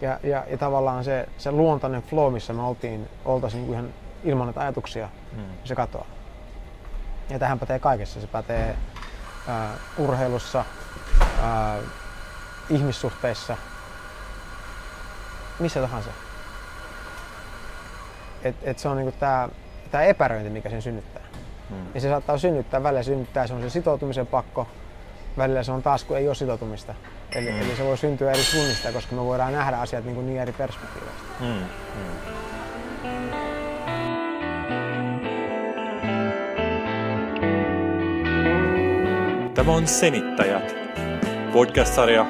[0.00, 3.94] Ja, ja, ja tavallaan se, se luontainen flow, missä me oltiin, oltaisiin niin ihan
[4.24, 5.42] ilman näitä ajatuksia, mm.
[5.64, 6.06] se katoaa.
[7.30, 8.20] Ja tähän pätee kaikessa.
[8.20, 8.76] Se pätee
[9.48, 10.64] ää, urheilussa,
[11.42, 11.78] ää,
[12.70, 13.56] ihmissuhteissa,
[15.58, 16.10] missä tahansa.
[18.42, 19.48] Et, et se on niinku tää,
[19.90, 21.22] tää epäröinti, mikä sen synnyttää.
[21.70, 21.86] Hmm.
[21.94, 24.68] Ja se saattaa synnyttää, välillä synnyttää se on se sitoutumisen pakko,
[25.38, 26.94] välillä se on taas kun ei ole sitoutumista.
[27.34, 27.62] Eli, hmm.
[27.62, 30.52] eli se voi syntyä eri suunnista, koska me voidaan nähdä asiat niin, kuin niin eri
[30.52, 31.22] perspektiiveistä.
[31.40, 31.48] Hmm.
[31.94, 32.34] Hmm.
[39.54, 40.74] Tämä on Senittäjät,
[41.52, 42.26] podcast-sarja,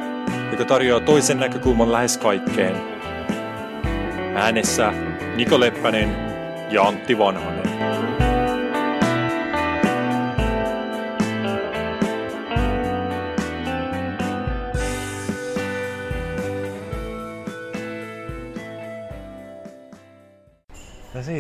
[0.51, 2.77] joka tarjoaa toisen näkökulman lähes kaikkeen.
[4.37, 4.93] Äänessä
[5.37, 6.17] Niko Leppänen
[6.71, 7.73] ja Antti Vanhanen.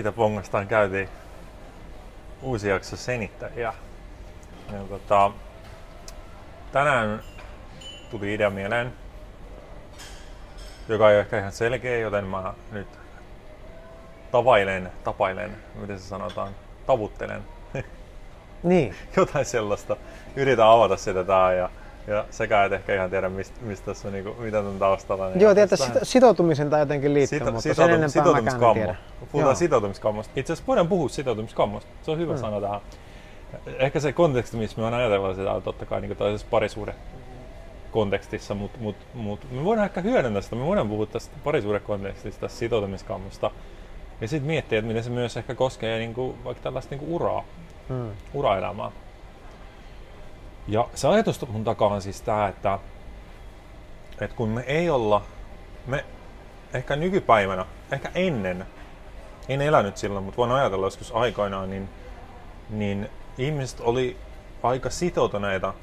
[0.04, 1.08] Siitä pongastaan käytiin
[2.42, 3.74] uusi jakso Senittäjiä.
[4.72, 5.30] Ja tota,
[6.72, 7.22] tänään
[8.10, 8.92] tuli idea mieleen,
[10.88, 12.88] joka ei ole ehkä ihan selkeä, joten mä nyt
[14.32, 16.52] tavailen, tapailen, miten se sanotaan,
[16.86, 17.42] tavuttelen.
[18.62, 18.94] Niin.
[19.16, 19.96] Jotain sellaista.
[20.36, 21.70] Yritän avata sitä tää ja,
[22.06, 25.28] ja sekä et ehkä ihan tiedä, mistä, mistä tässä, niinku, mitä on taustalla.
[25.28, 26.06] Niin Joo, tietysti vähän...
[26.06, 28.96] sitoutumisen tai jotenkin liittyy, Sito, mutta sitoutum, sen enempää mäkään tiedä.
[29.32, 30.32] Puhutaan sitoutumiskammasta.
[30.36, 31.90] Itse asiassa voidaan puhua sitoutumiskammasta.
[32.02, 32.40] Se on hyvä hmm.
[32.40, 32.80] sana tähän.
[33.78, 36.94] Ehkä se konteksti, missä me on ajatellut sitä, on totta kai niin toisessa parisuuden
[37.90, 42.58] kontekstissa, mutta mut, mut, me voidaan ehkä hyödyntää sitä, me voidaan puhua tästä parisuudekontekstista, tästä
[42.58, 43.50] sitoutumiskammosta.
[44.20, 47.12] Ja sitten miettiä, että miten se myös ehkä koskee niin kuin, vaikka tällaista niin kuin
[47.12, 47.44] uraa,
[47.88, 48.10] hmm.
[48.34, 48.90] uraelämää.
[50.68, 52.78] Ja se ajatus mun takaa on siis tämä, että,
[54.20, 55.22] että kun me ei olla,
[55.86, 56.04] me
[56.74, 58.66] ehkä nykypäivänä, ehkä ennen,
[59.48, 61.88] en elänyt silloin, mutta voin ajatella joskus aikoinaan, niin,
[62.70, 64.16] niin ihmiset oli
[64.62, 65.74] aika sitoutuneita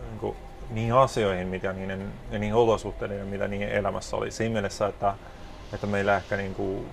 [0.00, 0.36] niin kuin,
[0.70, 4.30] niihin asioihin mitä niiden, ja niihin olosuhteisiin, mitä niiden elämässä oli.
[4.30, 5.14] Siinä mielessä, että,
[5.72, 6.88] että meillä ehkä niin kuin,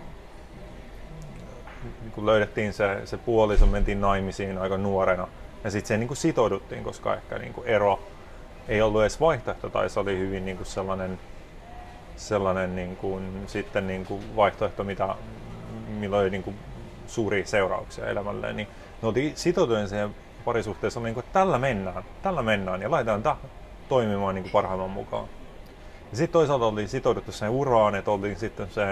[2.02, 5.28] niin kuin löydettiin se, se puoliso, mentiin naimisiin aika nuorena.
[5.66, 8.00] Ja sitten se niin kuin sitouduttiin, koska ehkä niin kuin ero
[8.68, 11.20] ei ollut edes vaihtoehto, tai se oli hyvin niin kuin sellainen,
[12.16, 15.16] sellainen niin kuin, sitten niin kuin vaihtoehto, mitä,
[15.88, 16.56] millä oli niin kuin
[17.08, 18.54] suuria seurauksia elämälle.
[18.54, 18.68] Niin
[19.02, 20.16] ne oli sitoutuneet siihen
[20.46, 23.36] parisuhteessa, niin kuin, että tällä mennään, tällä mennään ja laitetaan tämä
[23.90, 25.28] toimimaan niin kuin parhaimman mukaan.
[26.12, 28.86] Ja sitten toisaalta oltiin sitouduttu sen uraan, että oltiin sitten se,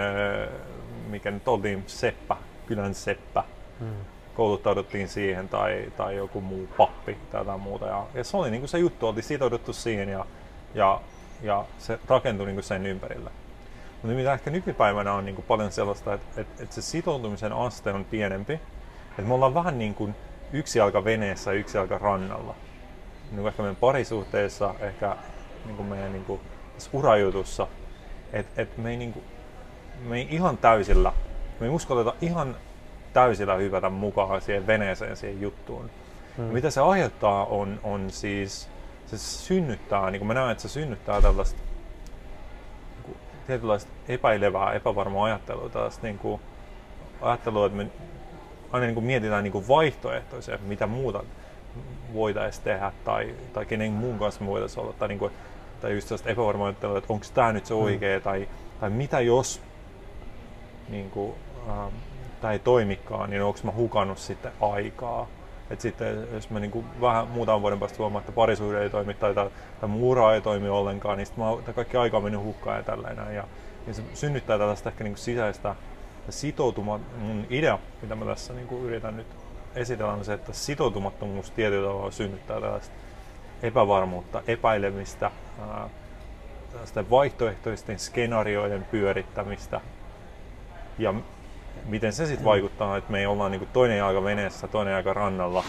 [1.08, 2.36] mikä nyt oltiin seppä,
[2.66, 3.44] kylän seppä.
[3.80, 4.13] Hmm.
[4.34, 7.86] Kouluttauduttiin siihen tai, tai joku muu pappi tai jotain muuta.
[7.86, 10.26] Ja, ja se oli niin kuin se juttu, oltiin sitouduttu siihen ja,
[10.74, 11.00] ja,
[11.42, 13.30] ja se rakentui niin kuin sen ympärille.
[14.02, 17.92] Mutta mitä ehkä nykypäivänä on niin kuin paljon sellaista, että, että, että se sitoutumisen aste
[17.92, 18.52] on pienempi.
[19.10, 20.14] Että me ollaan vähän niin kuin
[20.52, 22.54] yksi jalka veneessä ja yksi jalka rannalla
[23.34, 25.16] niin kuin ehkä meidän parisuhteessa, ehkä
[25.64, 26.40] niin kuin meidän niin kuin,
[26.92, 27.66] urajutussa,
[28.32, 29.24] että et me, ei, niin kuin,
[30.02, 31.12] me ei ihan täysillä,
[31.60, 32.56] me ei uskalleta ihan
[33.14, 35.90] täysillä hypätä mukaan siihen veneeseen, siihen juttuun.
[36.36, 36.44] Hmm.
[36.44, 38.68] mitä se aiheuttaa on, on siis,
[39.06, 41.60] se synnyttää, niin kuin mä näen, että se synnyttää tällaista
[43.06, 43.16] niin
[43.46, 46.40] tietynlaista epäilevää, epävarmaa ajattelua, tällaista niin kuin,
[47.20, 47.86] ajattelua, että me
[48.72, 51.24] aina niin kuin mietitään niin kuin vaihtoehtoisia, mitä muuta
[52.14, 54.92] voitaisiin tehdä tai, tai kenen muun kanssa me voitaisiin olla.
[54.92, 55.32] Tai, niin kuin,
[55.80, 58.22] tai just sellaista epävarmaa että onko tämä nyt se oikea mm.
[58.22, 58.48] tai,
[58.80, 59.60] tai mitä jos
[60.88, 61.34] niin kuin,
[61.68, 61.94] ähm,
[62.44, 65.26] tämä ei toimikaan, niin onko mä hukannut sitten aikaa.
[65.70, 69.34] Et sitten jos mä niinku vähän muutaman vuoden päästä huomaan, että parisuhde ei toimi tai,
[69.34, 73.34] tai muura ei toimi ollenkaan, niin sitten mä, kaikki aika on mennyt hukkaan ja tällainen.
[73.34, 73.44] Ja,
[73.86, 75.74] ja se synnyttää tällaista ehkä niinku sisäistä
[76.30, 77.00] sitoutumaa.
[77.18, 79.26] Mun idea, mitä mä tässä niinku yritän nyt
[79.74, 82.94] esitellään se, että sitoutumattomuus tietyllä tavalla synnyttää tällaista
[83.62, 85.30] epävarmuutta, epäilemistä,
[85.60, 85.88] ää,
[87.10, 89.80] vaihtoehtoisten skenaarioiden pyörittämistä.
[90.98, 91.14] Ja
[91.84, 95.64] miten se sitten vaikuttaa, että me ei olla niinku toinen aika veneessä, toinen aika rannalla,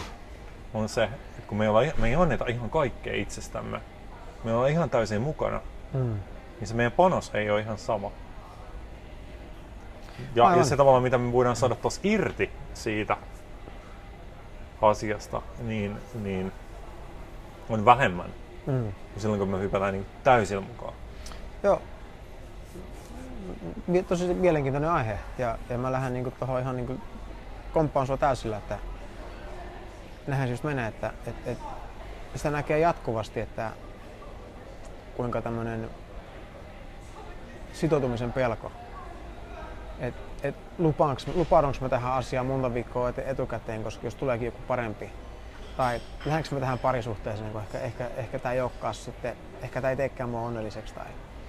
[0.74, 3.82] on se, että kun me, olla, me ei anneta ihan kaikkea itsestämme,
[4.44, 5.62] me ollaan ihan täysin mukana,
[5.94, 6.20] mm.
[6.60, 8.12] niin se meidän panos ei ole ihan sama.
[10.36, 13.18] Ja, ja se tavalla, mitä me voidaan saada taas irti siitä
[14.82, 16.52] asiasta, niin, niin
[17.70, 18.30] on vähemmän
[18.66, 18.94] mm.
[19.18, 20.94] silloin, kun me hypätään niin täysin mukaan.
[21.64, 21.82] Joo.
[24.08, 27.02] Tosi mielenkiintoinen aihe ja, ja mä lähden niin tuohon ihan niin
[27.74, 28.80] komppaan sua täysillä, että
[30.28, 31.58] näinhän just menee, että et, et,
[32.36, 33.72] sitä näkee jatkuvasti, että
[35.18, 35.90] kuinka tämmöinen
[37.74, 38.72] sitoutumisen pelko.
[40.00, 45.10] Et, et lupaanko mä tähän asiaan monta viikkoa etukäteen, koska jos tuleekin joku parempi,
[45.78, 49.90] tai lähdenkö mä tähän parisuhteeseen, kun ehkä, ehkä, ehkä tämä ei olekaan sitten, ehkä tämä
[49.90, 51.08] ei teekään mua onnelliseksi tai,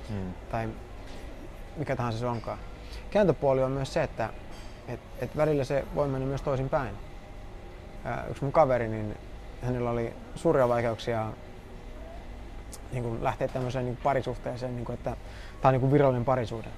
[0.08, 0.34] hmm.
[0.50, 0.68] tai
[1.76, 2.58] mikä tahansa se onkaan.
[3.10, 4.30] Kääntöpuoli on myös se, että
[4.88, 6.94] et, et välillä se voi mennä myös toisin päin.
[8.30, 9.16] yksi mun kaveri, niin
[9.62, 11.32] hänellä oli suuria vaikeuksia
[12.92, 15.10] niin kuin lähteä tämmöiseen niin kuin parisuhteeseen, niin kuin, että
[15.60, 16.68] tämä on niin kuin virallinen parisuhde.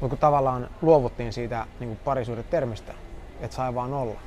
[0.00, 2.94] Mutta kun tavallaan luovuttiin siitä niin kuin termistä,
[3.40, 4.20] että sai vaan olla,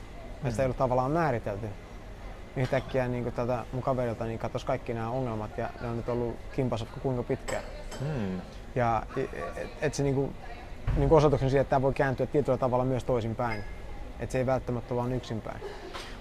[0.44, 3.34] ja sitä ei ollut tavallaan määritelty, niin yhtäkkiä niin kuin
[3.72, 7.64] mun kaverilta niin katosi kaikki nämä ongelmat ja ne on nyt ollut kimpassa kuinka pitkään.
[8.00, 8.42] Hmm.
[8.76, 9.30] Ja et,
[9.82, 10.36] et se niin kuin,
[10.98, 13.64] niin kuin osoituksen siihen, että tämä voi kääntyä tietyllä tavalla myös toisinpäin.
[14.20, 15.62] Että se ei välttämättä ole vain yksinpäin.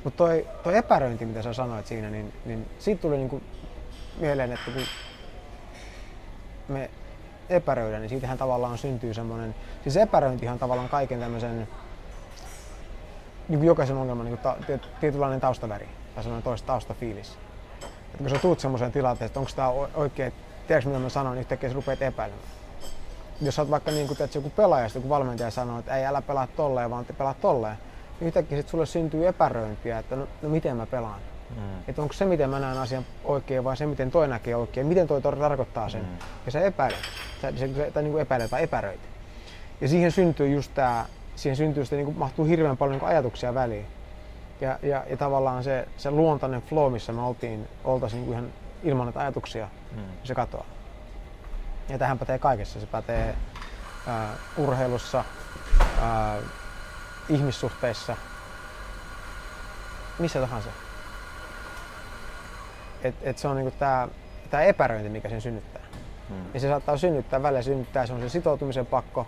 [0.04, 3.44] Mutta toi, toi epäröinti, mitä sä sanoit siinä, niin, niin siitä tuli niin kuin
[4.20, 4.82] mieleen, että kun
[6.68, 6.90] me
[7.48, 11.68] epäröidään, niin siitähän tavallaan syntyy semmoinen, siis epäröintihan tavallaan kaiken tämmöisen,
[13.48, 17.38] niin kuin jokaisen ongelman niin kuin ta, tietynlainen taustaväri tai semmoinen toista taustafiilis.
[17.82, 20.32] Että kun sä tuut semmoiseen tilanteeseen, että onko tämä oikein,
[20.66, 22.48] tiedätkö mitä mä sanon, yhtäkkiä sä rupeat epäilemään.
[23.40, 26.22] Jos sä oot vaikka niin kuin, että joku pelaaja, joku valmentaja sanoo, että ei älä
[26.22, 27.76] pelaa tolleen, vaan pelaa tolleen,
[28.20, 31.20] niin yhtäkkiä sit sulle syntyy epäröintiä, että no, no miten mä pelaan.
[31.50, 31.78] Mm.
[31.88, 35.06] Että onko se, miten mä näen asian oikein vai se, miten toi näkee oikein, miten
[35.06, 36.02] toi tarkoittaa sen.
[36.02, 36.18] Mm.
[36.46, 36.98] Ja sä epäilet,
[37.42, 39.00] sä, se, tai niin kuin epäilet tai epäröit.
[39.80, 41.06] Ja siihen syntyy just tämä,
[41.36, 43.86] siihen syntyy sitä, niin kuin mahtuu hirveän paljon niin ajatuksia väliin.
[44.60, 48.52] Ja, ja, ja tavallaan se, se luontainen flow, missä me oltiin, oltaisiin niin ihan
[48.84, 50.02] ilman näitä ajatuksia, mm.
[50.24, 50.66] se katoaa.
[51.88, 52.80] Ja tähän pätee kaikessa.
[52.80, 53.36] Se pätee
[54.06, 55.24] ää, urheilussa,
[56.00, 56.36] ää,
[57.28, 58.16] ihmissuhteissa,
[60.18, 60.68] missä tahansa.
[63.02, 64.08] Et, et se on niinku tää,
[64.50, 65.82] tää epäröinti, mikä sen synnyttää.
[66.28, 66.44] Hmm.
[66.54, 69.26] Ja se saattaa synnyttää, välillä synnyttää, se on se sitoutumisen pakko,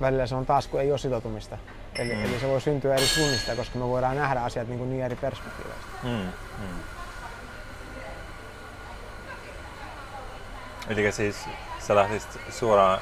[0.00, 1.58] välillä se on taas, kun ei ole sitoutumista.
[1.98, 2.24] Eli, hmm.
[2.24, 5.16] eli se voi syntyä eri suunnista, koska me voidaan nähdä asiat niin, kuin niin eri
[5.16, 5.86] perspektiiveistä.
[6.02, 6.32] Hmm.
[6.58, 6.82] Hmm.
[10.88, 11.48] Eli siis
[11.78, 13.00] sä lähtisit suoraan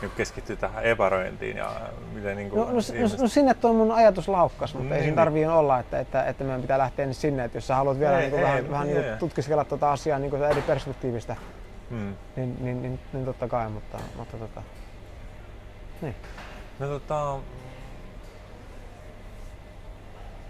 [0.00, 1.72] niin keskittyy tähän epäröintiin ja
[2.12, 4.98] miten niin kuin no, no, no, no, sinne tuo mun ajatus laukkas, mutta niin, ei
[4.98, 5.16] siinä niin.
[5.16, 8.20] tarvii olla, että, että, että meidän pitää lähteä sinne, että jos sä haluat vielä ei,
[8.20, 11.36] niin kuin ei, vähän, ei, vähän niin tutkiskella tuota asiaa niin kuin eri perspektiivistä,
[11.90, 12.14] hmm.
[12.36, 14.62] niin, niin, niin, niin, totta kai, mutta, mutta tota,
[16.02, 16.14] niin.
[16.78, 17.38] No tota,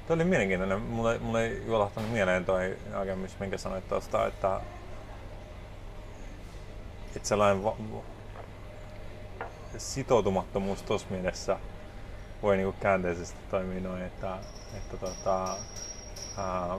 [0.06, 0.80] Tuo oli mielenkiintoinen.
[0.80, 4.60] Mulle, mulle ei juolahtanut mieleen toi näkemys, minkä sanoit tuosta, että,
[7.16, 7.76] että sellainen va-
[9.78, 11.58] sitoutumattomuus tuossa mielessä
[12.42, 14.36] voi niinku käänteisesti toimia noin, että,
[14.76, 15.56] että tota,
[16.38, 16.78] ää,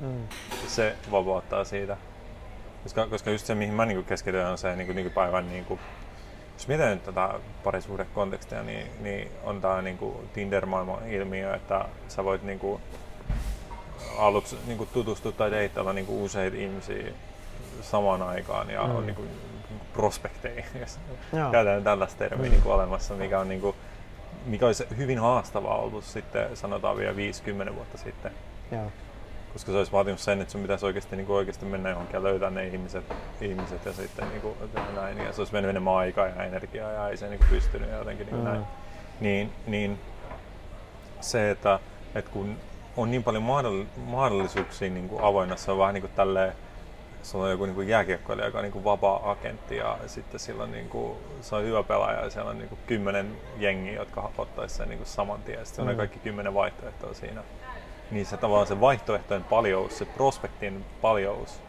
[0.00, 0.28] mm.
[0.66, 1.96] se vapauttaa siitä.
[2.82, 5.78] Koska, koska just se, mihin mä niinku keskityn, on se niinku nykypäivän, niinku,
[6.54, 7.34] jos mietin nyt tätä
[7.64, 12.80] parisuhdekontekstia, niin, niin on tämä niinku Tinder-maailman ilmiö, että sä voit niinku,
[14.18, 17.12] aluksi niinku tutustua tai deittailla niinku useita ihmisiä
[17.82, 18.96] samaan aikaan ja mm.
[18.96, 19.22] on niinku
[19.92, 20.98] prospekteihin, jos
[21.52, 22.50] käytetään tällaista termiä mm.
[22.50, 23.76] niin kuin olemassa, mikä, on, niin kuin,
[24.46, 28.32] mikä olisi hyvin haastavaa ollut sitten, sanotaan vielä 50 vuotta sitten.
[28.72, 28.92] Joo.
[29.52, 32.22] Koska se olisi vaatinut sen, että sun pitäisi oikeasti, niin kuin oikeasti mennä johonkin ja
[32.22, 33.04] löytää ne ihmiset,
[33.40, 34.54] ihmiset ja sitten niin kuin,
[34.94, 35.18] näin.
[35.18, 37.96] Ja se olisi mennyt enemmän aikaa ja energiaa ja ei se niin kuin pystynyt ja
[37.96, 38.44] jotenkin niin mm.
[38.44, 38.62] näin.
[39.20, 40.00] Niin, niin
[41.20, 41.78] se, että,
[42.14, 42.56] että kun
[42.96, 43.42] on niin paljon
[43.96, 46.52] mahdollisuuksia niin kuin avoinna, se on vähän niin kuin tälleen,
[47.24, 51.18] sulla on joku niin jääkiekkoilija, joka on niin vapaa-agentti ja sitten sillä on, niin kuin,
[51.40, 54.98] se on hyvä pelaaja ja siellä on niin kuin kymmenen jengiä, jotka ottaisi sen niin
[54.98, 55.66] kuin saman tien.
[55.66, 55.90] Sitten mm.
[55.90, 57.42] on kaikki kymmenen vaihtoehtoa siinä.
[58.10, 61.60] Niin se tavallaan se vaihtoehtojen paljous, se prospektin paljous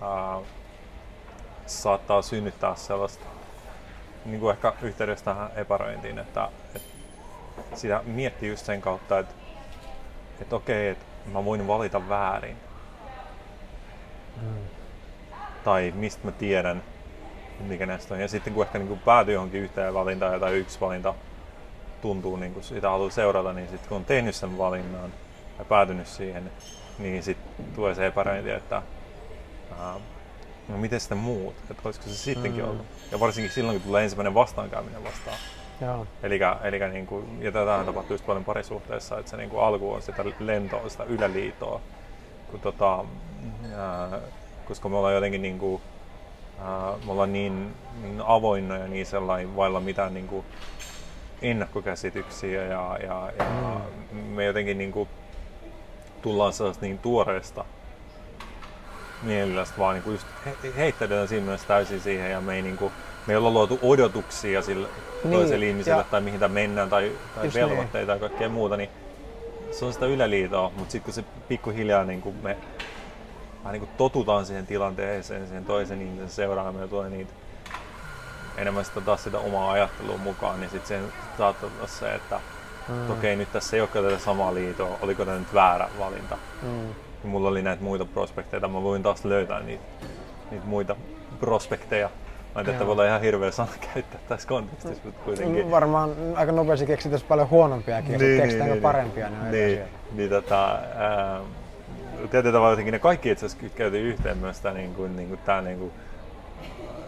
[0.00, 0.40] ää,
[1.66, 3.24] saattaa synnyttää sellaista
[4.24, 6.88] niin kuin ehkä yhteydessä tähän epäröintiin, että, että
[7.74, 9.34] sitä miettii just sen kautta, että,
[10.40, 12.56] että okei, että mä voin valita väärin
[14.42, 14.68] Mm.
[15.66, 16.82] Tai mistä mä tiedän,
[17.60, 18.20] mikä näistä on.
[18.20, 21.14] Ja sitten kun ehkä niin kuin päätyy johonkin yhteen valintaan tai yksi valinta
[22.02, 25.12] tuntuu, niin kuin sitä haluaa seurata, niin sitten kun on tehnyt sen valinnan
[25.58, 26.50] ja päätynyt siihen,
[26.98, 28.82] niin sitten tulee se epäröinti, että
[29.80, 29.94] ää,
[30.68, 32.70] no miten sitten muut, että olisiko se sittenkin mm.
[32.70, 32.86] ollut.
[33.12, 35.36] Ja varsinkin silloin, kun tulee ensimmäinen vastaankäyminen vastaan.
[36.22, 39.92] Eli, eli niin kuin, ja tätä tapahtuu just paljon parisuhteessa, että se niin kuin alku
[39.92, 41.80] on sitä lentoa, sitä yläliitoa,
[42.50, 43.04] kun tota,
[43.76, 44.18] ää,
[44.68, 45.82] koska me ollaan jotenkin niin kuin,
[46.60, 50.46] ää, me ollaan niin, niin avoinna ja niin sellainen vailla mitään niin kuin
[51.42, 53.44] ennakkokäsityksiä ja, ja, ja
[54.12, 54.18] mm.
[54.18, 55.08] me jotenkin niin kuin,
[56.22, 57.64] tullaan sellaista niin tuoreesta
[59.22, 62.92] mielellä vaan niinku just he, heittäydytään siinä myös täysin siihen ja me ei niinku,
[63.26, 64.88] me ei olla luotu odotuksia sille
[65.24, 67.54] niin, toiselle ihmiselle ja, tai mihin mennään tai, tai niin.
[67.54, 68.20] velvoitteita niin.
[68.20, 68.90] tai kaikkea muuta, niin
[69.70, 72.56] se on sitä yläliitoa, mutta sitten kun se pikkuhiljaa niin kuin me
[73.66, 77.32] vähän niin kuin totutaan siihen tilanteeseen, siihen toisen ihmisen seuraamaan ja tulee niitä
[78.56, 81.02] enemmän sitä taas sitä omaa ajattelua mukaan, niin sitten
[81.38, 82.40] saattaa olla se, että
[82.88, 83.10] mm.
[83.10, 86.38] okei, nyt tässä ei olekaan tätä samaa liitoa, oliko tämä nyt väärä valinta.
[86.62, 86.88] Mm.
[86.88, 89.84] Ja mulla oli näitä muita prospekteja, mä voin taas löytää niitä,
[90.50, 90.96] niitä muita
[91.40, 92.10] prospekteja.
[92.54, 95.70] Mä en että voi olla ihan hirveä sana käyttää tässä kontekstissa, mutta kuitenkin.
[95.70, 99.80] Varmaan aika nopeasti keksittäisi paljon huonompiakin, ja niin, keksitäänkö niin, parempia, niin, niin,
[100.12, 101.40] niin, tota, ää,
[102.30, 105.40] tietyllä tavalla jotenkin ne kaikki itse asiassa kytkeytyy yhteen myös tämä niin kuin, niin kuin,
[105.44, 105.92] tämä niin kuin,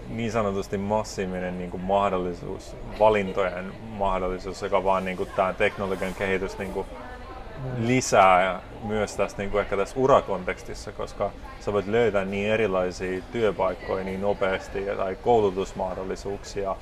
[0.08, 6.58] niin sanotusti massiivinen niin kuin mahdollisuus, valintojen mahdollisuus, joka vaan niin kuin, tämä teknologian kehitys
[6.58, 6.86] niin kuin,
[7.78, 13.22] lisää ja myös tässä niin kuin ehkä tässä urakontekstissa, koska sä voit löytää niin erilaisia
[13.32, 16.76] työpaikkoja niin nopeasti tai koulutusmahdollisuuksia,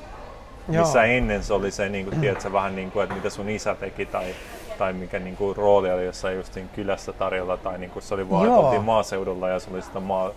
[0.69, 0.85] Joo.
[0.85, 3.75] missä ennen se oli se, niin kuin, tiedätkö, vähän niin kuin, että mitä sun isä
[3.75, 4.35] teki tai,
[4.79, 8.31] tai mikä niin kuin, rooli oli jossain just kylässä tarjolla tai niin kuin, se oli
[8.31, 10.31] vaan, maaseudulla ja se oli sitä maa,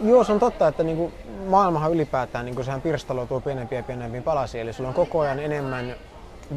[0.00, 1.12] Joo, se on totta, että niin kuin
[1.48, 5.38] maailmahan ylipäätään niin kuin sehän pirstaloituu pienempiä ja pienempiin palasiin, eli sulla on koko ajan
[5.38, 5.94] enemmän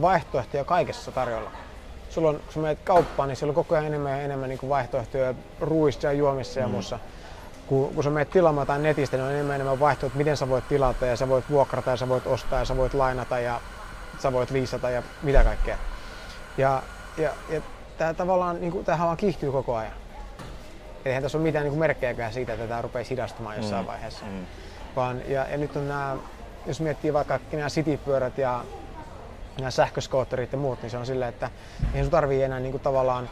[0.02, 1.52] vaihtoehtoja kaikessa tarjolla
[2.16, 4.70] sulla on, kun menet kauppaan, niin siellä on koko ajan enemmän ja enemmän niin kuin
[4.70, 6.72] vaihtoehtoja ruuissa ja juomissa ja mm.
[6.72, 7.00] muussa.
[7.68, 10.68] Kun, kun sä menet tilaamaan tai netistä, niin on enemmän enemmän vaihtoehtoja, miten sä voit
[10.68, 13.62] tilata ja sä voit vuokrata ja sä voit ostaa ja sä voit lainata ja
[14.20, 15.78] sä voit liisata ja mitä kaikkea.
[16.58, 16.84] Ja,
[17.18, 17.62] ja, ja
[17.98, 19.94] tämä tavallaan, niin kuin, tämähän vaan kiihtyy koko ajan.
[21.06, 23.88] Eihän tässä ole mitään niin kuin merkkejäkään siitä, että tämä rupeaa hidastumaan jossain mm.
[23.88, 24.26] vaiheessa.
[24.26, 24.46] Mm.
[24.96, 26.18] Vaan, ja, ja nyt on nämä,
[26.66, 28.64] jos miettii vaikka nämä citypyörät ja
[29.58, 31.50] nämä sähköskootterit ja muut, niin se on silleen, että
[31.94, 33.30] ei sun tarvii enää niin kuin tavallaan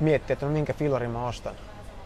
[0.00, 1.54] miettiä, että no minkä fillarin mä ostan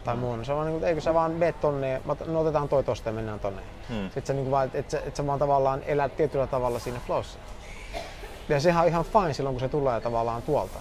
[0.05, 0.45] tai muun.
[0.45, 3.13] Se on vaan niin kuin, eikö sä vaan meet tonne no otetaan toi tosta ja
[3.13, 3.63] mennään tonne.
[3.89, 4.05] Hmm.
[4.05, 7.01] Sitten sä, niin kuin vaan, että, että, että sä vaan tavallaan elät tietyllä tavalla siinä
[7.07, 7.39] flowssa.
[8.49, 10.79] Ja sehän on ihan fine silloin, kun se tulee tavallaan tuolta.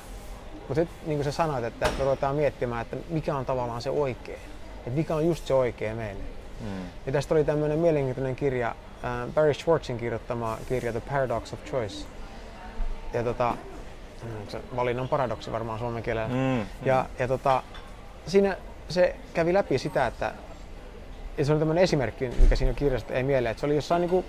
[0.53, 3.89] Mutta sitten niin kuin sä sanoit, että me ruvetaan miettimään, että mikä on tavallaan se
[3.89, 4.37] oikea.
[4.77, 6.23] Että mikä on just se oikea meille.
[6.59, 6.85] Hmm.
[7.05, 12.05] Ja tästä oli tämmöinen mielenkiintoinen kirja, äh, Barry Schwartzin kirjoittama kirja The Paradox of Choice
[13.13, 13.57] ja tota,
[14.23, 16.27] mm, se valinnan paradoksi varmaan suomen kielellä.
[16.27, 17.15] Mm, ja, mm.
[17.19, 17.63] ja tota,
[18.27, 18.57] siinä
[18.89, 20.33] se kävi läpi sitä, että
[21.37, 24.09] ja se oli tämmöinen esimerkki, mikä siinä kirjassa ei mieleen, että se oli jossain niin
[24.09, 24.25] kuin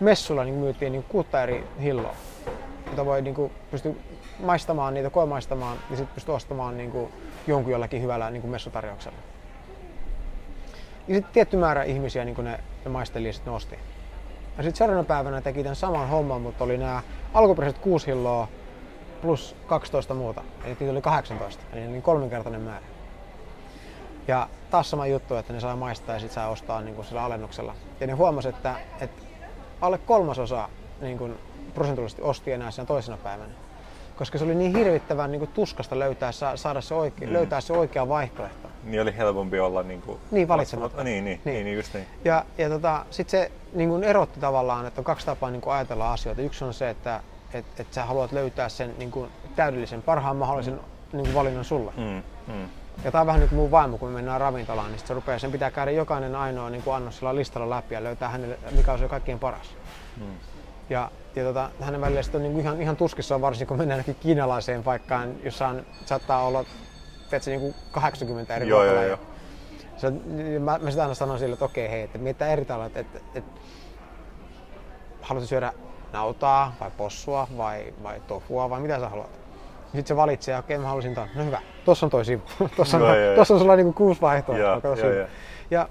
[0.00, 2.16] messulla niin myytiin niin kuutta eri hilloa,
[2.90, 4.00] jota voi niin kuin, pysty
[4.38, 7.12] maistamaan niitä, koemaistamaan ja sitten pysty ostamaan niin kuin,
[7.46, 9.18] jonkun jollakin hyvällä niin kuin messutarjouksella.
[11.08, 13.78] Ja sitten tietty määrä ihmisiä niin kuin ne, ne maisteli ja sitten nosti.
[14.56, 17.02] Ja sitten seuraavana päivänä teki tämän saman homman, mutta oli nämä
[17.34, 18.48] alkuperäiset 6 hilloa
[19.22, 20.42] plus 12 muuta.
[20.64, 22.86] Eli niitä oli 18, eli niin kolminkertainen määrä.
[24.28, 27.24] Ja taas sama juttu, että ne saa maistaa ja sitten saa ostaa niin kuin sillä
[27.24, 27.74] alennuksella.
[28.00, 29.22] Ja ne huomasi, että, että
[29.80, 30.68] alle kolmasosa
[31.00, 31.38] niin kuin
[31.78, 33.52] prosentuaalisesti osti enää sen toisena päivänä.
[34.16, 37.32] Koska se oli niin hirvittävän niin kuin tuskasta löytää, saada se oikea, mm.
[37.32, 38.68] löytää se oikea vaihtoehto.
[38.84, 41.04] Niin oli helpompi olla niin kuin niin, valitsematta.
[41.04, 41.64] Niin, niin, niin.
[41.64, 42.06] niin, just niin.
[42.24, 45.74] Ja, ja tota, sitten se niin kuin erotti tavallaan, että on kaksi tapaa niin kuin
[45.74, 46.42] ajatella asioita.
[46.42, 47.20] Yksi on se, että
[47.54, 50.80] et, et sä haluat löytää sen niin kuin täydellisen, parhaan mahdollisen mm.
[51.12, 51.92] niin kuin valinnan sulle.
[51.96, 52.22] Mm.
[52.54, 52.68] Mm.
[53.04, 55.38] Ja tämä on vähän niin kuin mun vaimo, kun me mennään ravintolaan, niin se rupeaa,
[55.38, 58.92] sen pitää käydä jokainen ainoa niin kuin annos sillä listalla läpi ja löytää hänelle, mikä
[58.92, 59.74] on se kaikkein paras.
[60.16, 60.26] Mm.
[60.90, 64.16] Ja, ja tota, hänen välillä sitten on niin ihan, ihan tuskissa, varsinkin kun mennään ainakin
[64.20, 66.64] kiinalaiseen paikkaan, jossa on, saattaa olla
[67.30, 69.18] teetkö, niin kuin 80 eri joo, joo, joo.
[69.96, 70.10] Se,
[70.60, 73.18] mä, mä sitä aina sanon sille, että okei, hei, että mietitään eri tavalla, että, että,
[73.34, 73.60] että
[75.22, 75.72] haluatko syödä
[76.12, 79.30] nautaa vai possua vai, vai tofua vai mitä sä haluat.
[79.82, 81.28] Sitten se valitsee, okei, mä haluaisin ton.
[81.34, 82.42] No hyvä, tossa on toi sivu.
[82.76, 84.96] tossa on, no, tossa on sulla niinku kuusi vaihtoehtoa.
[84.96, 85.28] Ja, ja,
[85.70, 85.88] ja,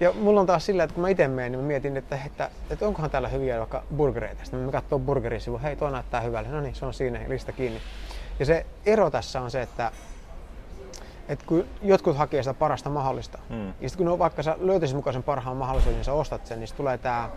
[0.00, 2.50] ja mulla on taas sillä, että kun mä itse menen, niin mä mietin, että, että,
[2.70, 4.44] että onkohan täällä hyviä vaikka burgereita.
[4.44, 6.48] Sitten mä katson burgerin sivu, hei tuo näyttää hyvälle.
[6.48, 7.80] No niin, se on siinä, lista kiinni.
[8.38, 9.92] Ja se ero tässä on se, että
[11.28, 13.66] et kun jotkut hakee sitä parasta mahdollista, mm.
[13.66, 16.60] ja sitten kun no, vaikka sä löytäisit mukaan sen parhaan mahdollisuuden, niin sä ostat sen,
[16.60, 17.30] niin tulee tämä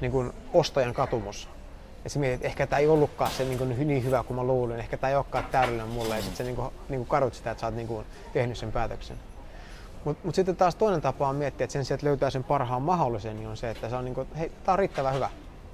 [0.00, 1.48] niin kun ostajan katumus.
[2.04, 4.44] Ja sä mietit, että ehkä tämä ei ollutkaan se niin, kuin, niin hyvä kuin mä
[4.44, 7.34] luulin, ehkä tämä ei olekaan täydellinen mulle, ja sitten sä niin kuin, niin kuin kadut
[7.34, 9.16] sitä, että sä oot niin kuin, tehnyt sen päätöksen.
[10.04, 12.82] Mutta mut sitten taas toinen tapa on miettiä, että sen sijaan, että löytää sen parhaan
[12.82, 15.30] mahdollisen, niin on se, että se on niin kuin, hei, tää on riittävän hyvä.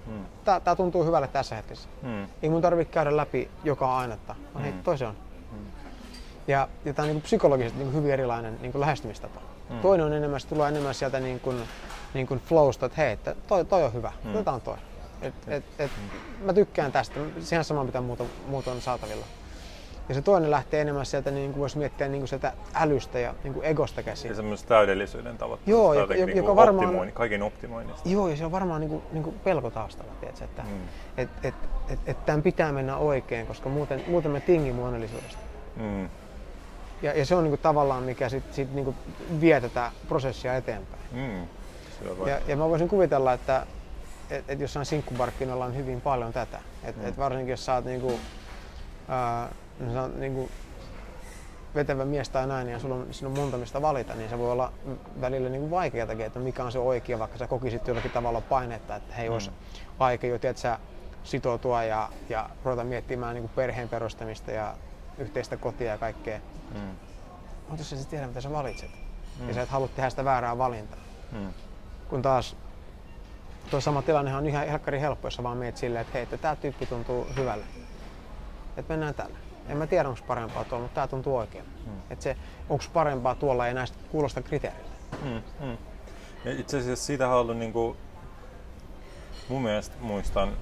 [0.06, 0.24] Hmm.
[0.44, 1.88] Tää, tää tuntuu hyvälle tässä hetkessä.
[2.02, 2.26] Hmm.
[2.42, 4.82] Ei mun tarvitse käydä läpi joka ainetta, vaan hei, hmm.
[4.82, 5.16] toi se on.
[5.50, 5.66] Hmm.
[6.48, 9.40] Ja, ja tämä on niin psykologisesti niin hyvin erilainen niin lähestymistapa.
[9.68, 9.80] Hmm.
[9.80, 11.62] Toinen on enemmän, se tulee enemmän sieltä niin kuin,
[12.14, 14.34] niin kuin flowsta, että hei, että toi, toi on hyvä, hmm.
[14.34, 14.76] otetaan toi.
[15.22, 16.46] Et, et, et, hmm.
[16.46, 19.26] Mä tykkään tästä, siihen sama mitä muuta, muuta on saatavilla.
[20.08, 23.34] Ja se toinen lähtee enemmän sieltä, niin kuin voisi miettiä niin kuin sieltä älystä ja
[23.44, 24.28] niin kuin egosta käsin.
[24.28, 25.70] Ja semmoista täydellisyyden tavoitteesta.
[25.70, 28.08] Joo, joka- jotenkin joka varmaan- optimoinnin, kaiken optimoinnista.
[28.08, 30.68] Joo, ja se on varmaan niin kuin, niin kuin pelko taustalla, tiedätkö, että Mm.
[31.16, 31.54] et, et,
[31.88, 35.42] et, et tämän pitää mennä oikein, koska muuten, muuten me tingimme onnellisuudesta.
[35.76, 36.08] Mm.
[37.02, 38.96] Ja, ja se on niin kuin tavallaan, mikä sit, sit niin kuin
[39.40, 41.02] vie tätä prosessia eteenpäin.
[41.12, 41.46] Mm.
[42.26, 43.66] Ja, ja mä voisin kuvitella, että
[44.30, 46.58] et, et jossain sinkkumarkkinoilla on hyvin paljon tätä.
[46.84, 47.06] Et, Mm.
[47.08, 48.20] et varsinkin jos sä oot niinku,
[49.08, 49.48] no
[49.92, 50.50] sä oot niinku
[51.74, 54.52] vetävä mies tai nainen ja sulla on, siinä on monta mistä valita, niin se voi
[54.52, 54.72] olla
[55.20, 59.14] välillä niinku vaikeatakin, että mikä on se oikea, vaikka sä kokisit jollakin tavalla painetta, että
[59.14, 59.32] hei, Mm.
[59.32, 59.50] olisi
[59.98, 60.58] aika jo, tiedät,
[61.24, 64.74] sitoutua ja, ja ruveta miettimään niinku perheen perustamista ja
[65.18, 66.38] yhteistä kotia ja kaikkea.
[66.74, 66.80] Mm.
[67.68, 68.90] Mutta jos sä tiedä, mitä sä valitset,
[69.40, 69.48] Mm.
[69.48, 70.98] ja sä et halua tehdä sitä väärää valintaa.
[71.32, 71.52] Mm.
[72.08, 72.56] Kun taas
[73.70, 76.36] tuo sama tilannehan on ihan helkkari helppo, jos sä vaan meet silleen, että hei, että
[76.38, 77.64] tää tyyppi tuntuu hyvälle.
[78.76, 79.36] Että mennään tällä.
[79.68, 81.64] En mä tiedä, onko parempaa tuolla, mutta tää tuntuu oikein.
[81.86, 81.92] Mm.
[82.10, 82.36] Että se,
[82.68, 84.90] onko parempaa tuolla, ei näistä kuulosta kriteerillä.
[85.24, 85.76] Mm, mm.
[86.58, 87.96] Itse asiassa siitä on ollut niinku,
[89.48, 90.52] mun mielestä muistan,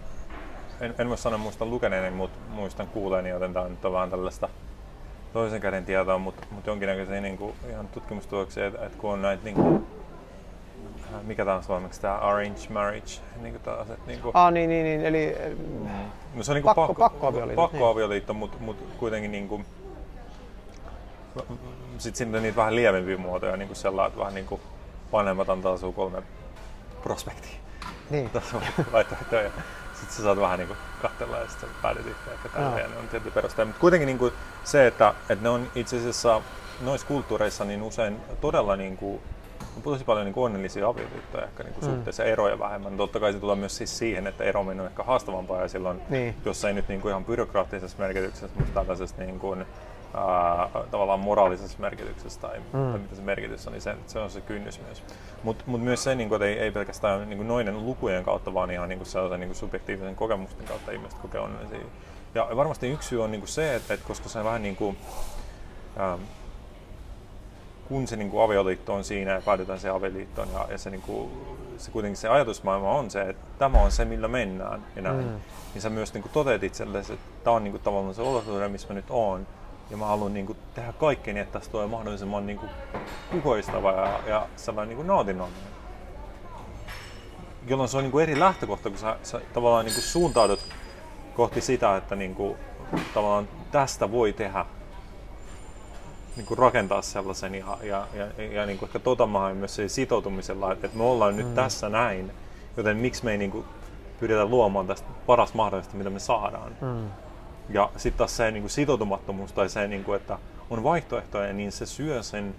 [0.81, 4.49] en, en voi sanoa muistan lukeneeni, mutta muistan kuuleeni, joten tämä nyt on vähän tällaista
[5.33, 9.75] toisen käden tietoa, mutta, mutta jonkinnäköisiä niinku, ihan tutkimustuloksia, että, että kun on näitä niinku,
[9.77, 9.94] äh,
[11.23, 15.37] mikä tämä on suomeksi, tämä arrange marriage, niinku tällaiset niinku, Ah, niin, niin, niin eli
[15.59, 15.89] Mm.
[16.35, 19.61] No se on niinku Pakko- pakko, pakkoavioliitot, pakkoavioliitto, mutta mut kuitenkin niinku,
[21.99, 24.61] sitten siinä on niitä vähän lievempiä muotoja, niinku sellainen, että vähän niinku
[25.13, 26.23] vanhemmat antaa sun kolme
[27.03, 27.57] prospektia
[28.11, 28.31] niin.
[28.93, 29.51] vaihtoehtoja.
[29.95, 33.31] Sitten sä saat vähän niinku katsella ja sitten päädyt yhteen, että tällä ne on tietty
[33.31, 33.67] perusteella.
[33.67, 34.33] Mutta kuitenkin niinku
[34.65, 36.43] se, että, että ne on itse asiassa
[36.81, 39.21] noissa kulttuureissa niin usein todella niinku, on
[39.83, 41.87] tosi paljon niinku onnellisia avioliittoja ehkä niinku Mm.
[41.95, 42.97] suhteessa eroja vähemmän.
[42.97, 46.35] Totta kai se tulee myös siis siihen, että erominen on ehkä haastavampaa ja silloin, Niin.
[46.45, 49.53] jos ei nyt niinku ihan byrokraattisessa merkityksessä, mutta tällaisessa niinku,
[50.15, 52.91] ää, tavallaan moraalisessa merkityksessä tai, Mm.
[52.91, 55.03] tai mitä se merkitys on, niin se, se on se kynnys myös.
[55.43, 58.89] Mutta mut myös se, niinku, että ei, ei pelkästään niinku noiden lukujen kautta, vaan ihan
[58.89, 61.79] niinku sellaisen niinku subjektiivisen kokemusten kautta ihmiset kokee onnellisia.
[62.35, 64.95] Ja varmasti yksi syy on niinku se, että, että koska se vähän niinku,
[65.97, 66.19] ää,
[67.89, 71.31] kun se niinku avioliitto on siinä ja päädytään siihen avioliittoon ja, ja se, niinku,
[71.79, 75.27] se kuitenkin se ajatusmaailma on se, että tämä on se, millä mennään ja näin.
[75.27, 75.41] Mm.
[75.75, 78.95] Niin sä myös niinku toteat itsellesi, että tämä on niinku tavallaan se olosuhde, missä mä
[78.95, 79.47] nyt oon.
[79.91, 82.67] Ja mä haluan niinku tehdä kaikkeni, että tästä tulee mahdollisimman niinku
[83.31, 85.75] kukoistava ja, ja sellainen niinku nautinnollinen.
[87.67, 90.61] Jolloin se on niinku eri lähtökohta, kun sä, sä tavallaan niinku suuntaudut
[91.35, 92.57] kohti sitä, että niinku,
[93.15, 94.67] tavallaan tästä voi tehdä
[96.37, 100.73] niin kuin rakentaa sellaisen ja, ja, ja, ja niin kuin ehkä tota myös sillä sitoutumisella,
[100.73, 102.33] että, me ollaan nyt tässä näin,
[102.77, 103.65] joten miksi me ei niin kuin
[104.21, 106.73] pyritä luomaan tästä paras mahdollista, mitä me saadaan.
[106.81, 107.09] Mm.
[107.69, 110.39] Ja sitten taas se niin kuin sitoutumattomuus tai se, niin kuin, että
[110.71, 112.55] on vaihtoehtoja, niin se syö sen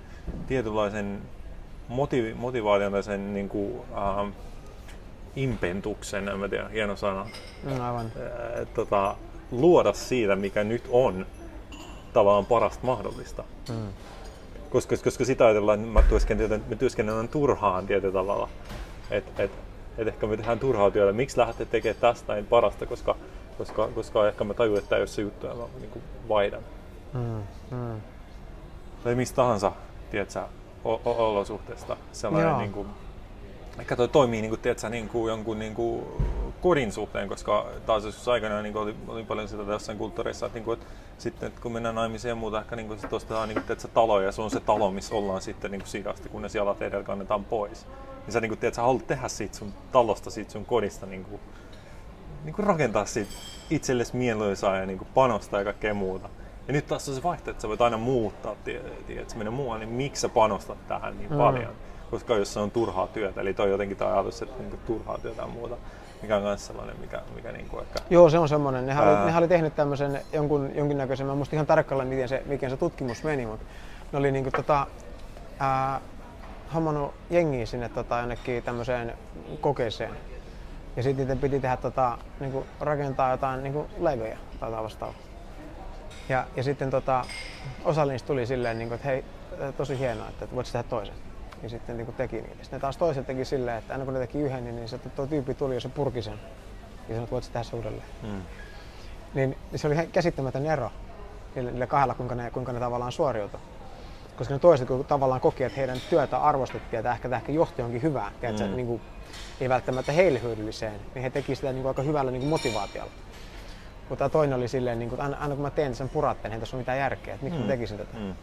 [0.47, 1.21] tietynlaisen
[1.87, 4.29] motivi, motivaation tai sen niin kuin, ähm,
[5.35, 7.25] impentuksen, en mä tiedä, hieno sana,
[7.63, 8.11] Mm, aivan.
[8.21, 9.15] ää, tota,
[9.51, 11.25] luoda siitä, mikä nyt on
[12.15, 13.43] tavallaan parasta mahdollista.
[13.69, 13.87] Mm.
[14.69, 18.49] Koska, koska sitä ajatellaan, että mä työskentelen, me työskennellään turhaan tietyllä tavalla.
[19.11, 19.51] Että et,
[19.97, 21.13] et ehkä me tehdään turhaa työtä.
[21.13, 23.15] Miksi lähdette tekemään tästä näin parasta, koska,
[23.57, 26.61] koska, koska ehkä mä tajun, että tämä ei ole se juttu, ja mä niin vaihdan.
[27.13, 27.43] Mm.
[27.77, 28.01] Mm.
[29.03, 29.71] Tai mistä tahansa,
[30.11, 30.41] tiedätkö,
[30.85, 31.97] o- o- olosuhteesta.
[32.11, 32.59] Sellainen, Joo.
[32.59, 32.87] niin kuin,
[33.79, 36.05] ehkä toi toimii niin kuin, tiedätkö, niin kuin jonkun niin kuin
[36.61, 40.65] kodin suhteen, koska taas joskus aikanaan niin oli, oli, paljon sitä jossain kulttuurissa, että, niin
[40.65, 40.85] kuin, että
[41.17, 43.87] sitten että kun mennään naimisiin ja muuta, ehkä niin kuin, sit ostetaan niin kuin, tiedätkö,
[43.87, 46.81] talo ja se on se talo, missä ollaan sitten niin kuin siitä asti, kunnes jalat
[46.81, 47.87] edellä kannetaan pois.
[48.25, 51.41] Niin sä, niin kuin, tiedätkö, haluat tehdä siitä sun talosta, siitä sun kodista niin kuin,
[52.43, 53.31] niin kuin rakentaa siitä
[53.69, 56.29] itsellesi mieluisaa ja niin kuin panostaa ja kaikkea muuta.
[56.67, 59.85] Ja nyt taas on se vaihtoehto, että sä voit aina muuttaa, tiedät, että mennä muualle,
[59.85, 61.37] niin miksi sä panostat tähän niin Mm.
[61.37, 61.73] paljon?
[62.15, 65.41] Koska jos se on turhaa työtä, eli toi jotenkin tämä ajatus, että niin turhaa työtä
[65.41, 65.75] ja muuta,
[66.21, 67.99] mikä on myös sellainen, mikä, mikä niin kuin ehkä...
[68.09, 68.85] Joo, se on semmoinen.
[68.85, 69.25] Nehän, oli, Ää.
[69.25, 72.77] nehän oli tehnyt tämmöisen jonkun, jonkinnäköisen, mä en muista ihan tarkalleen miten se, miten se
[72.77, 73.65] tutkimus meni, mutta
[74.11, 74.87] ne oli niinku tota,
[75.59, 76.01] ää,
[76.73, 79.13] hommannut jengiä sinne tota, jonnekin tämmöiseen
[79.61, 80.11] kokeeseen.
[80.95, 85.15] Ja sitten niiden piti tehdä tota, niinku, rakentaa jotain niinku, levyjä tai jotain vastaavaa.
[86.29, 87.25] Ja, ja sitten tota,
[87.85, 89.25] osa niistä tuli silleen, niinku, että hei,
[89.77, 91.24] tosi hienoa, että voit tehdä toisen.
[91.65, 92.55] Ja sitten niinku, teki niitä.
[92.63, 95.27] Sitten taas toiset teki silleen, että aina kun ne teki yhden, niin, niin se tuo
[95.27, 96.33] tyyppi tuli ja se purki sen.
[96.33, 98.41] Ja sanoi, että voit tehdä se uudelleen Mm.
[99.33, 100.91] niin se oli käsittämätön ero
[101.55, 103.59] niillä, kahdella, kuinka ne, kuinka ne tavallaan suoriutui.
[104.37, 108.01] Koska ne toiset kun tavallaan koki, että heidän työtä arvostettiin, että ehkä, ehkä johti johonkin
[108.01, 108.75] hyvään, tiedätkö, Mm.
[108.75, 109.01] niin kuin,
[109.61, 113.11] ei välttämättä heille hyödylliseen, niin he teki sitä niin kuin aika hyvällä niin kuin motivaatiolla.
[114.09, 116.77] Mutta toinen oli silleen, niin kuin, aina, aina kun mä teen sen puratten, ei tässä
[116.77, 117.65] ole mitään järkeä, että miksi mm.
[117.65, 118.17] mä tekisin tätä.
[118.17, 118.33] Mm.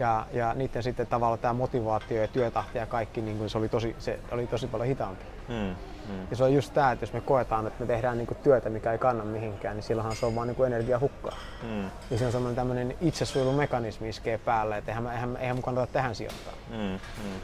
[0.00, 3.68] Ja, ja niiden sitten tavallaan tämä motivaatio ja työtahti ja kaikki, niin kuin se, oli
[3.68, 5.24] tosi, se oli tosi paljon hitaampi.
[5.48, 5.76] Mm.
[6.08, 6.26] Mm.
[6.30, 8.70] Ja se on just tämä, että jos me koetaan, että me tehdään niin kuin työtä,
[8.70, 11.36] mikä ei kanna mihinkään, niin silloinhan se on vaan niin energia hukkaa.
[11.62, 11.90] Mm.
[12.10, 16.14] Ja se on semmoinen tämmöinen itsesuojelumekanismi iskee päälle, että eihän, eihän, eihän mun kannata tähän
[16.14, 16.52] sijoittaa.
[16.70, 16.76] Mm.
[16.76, 17.40] Mm.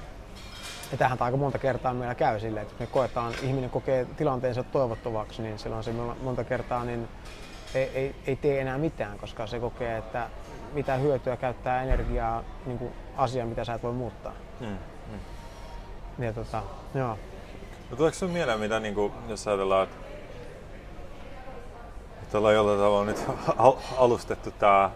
[0.93, 5.43] Ja tähän aika monta kertaa meillä käy silleen, että me koetaan, ihminen kokee tilanteensa toivottavaksi,
[5.43, 5.93] niin silloin se
[6.23, 7.09] monta kertaa niin
[7.75, 10.29] ei, ei, ei tee enää mitään, koska se kokee, että
[10.73, 14.33] mitä hyötyä käyttää energiaa niin kuin asia, mitä sä et voi muuttaa.
[14.61, 16.25] Mm, mm.
[16.25, 16.63] Ja tota,
[16.95, 17.19] joo.
[17.91, 19.97] No tuleeko sinulle mieleen, mitä, niin kuin, jos ajatellaan, että,
[22.23, 23.25] että ollaan jollain tavalla nyt
[23.59, 24.91] al- alustettu tämä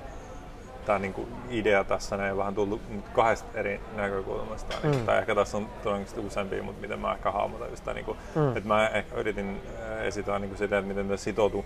[0.91, 2.81] tämä niinku idea tässä näin vähän tullut
[3.13, 4.77] kahdesta eri näkökulmasta.
[4.83, 4.91] Mm.
[4.91, 8.57] Niin, tai ehkä tässä on todennäköisesti useampia, mutta miten mä ehkä hahmotan just niinku, mm.
[8.57, 11.65] että mä ehkä yritin äh, esitellä niinku sitä, että miten tämä sitoutu,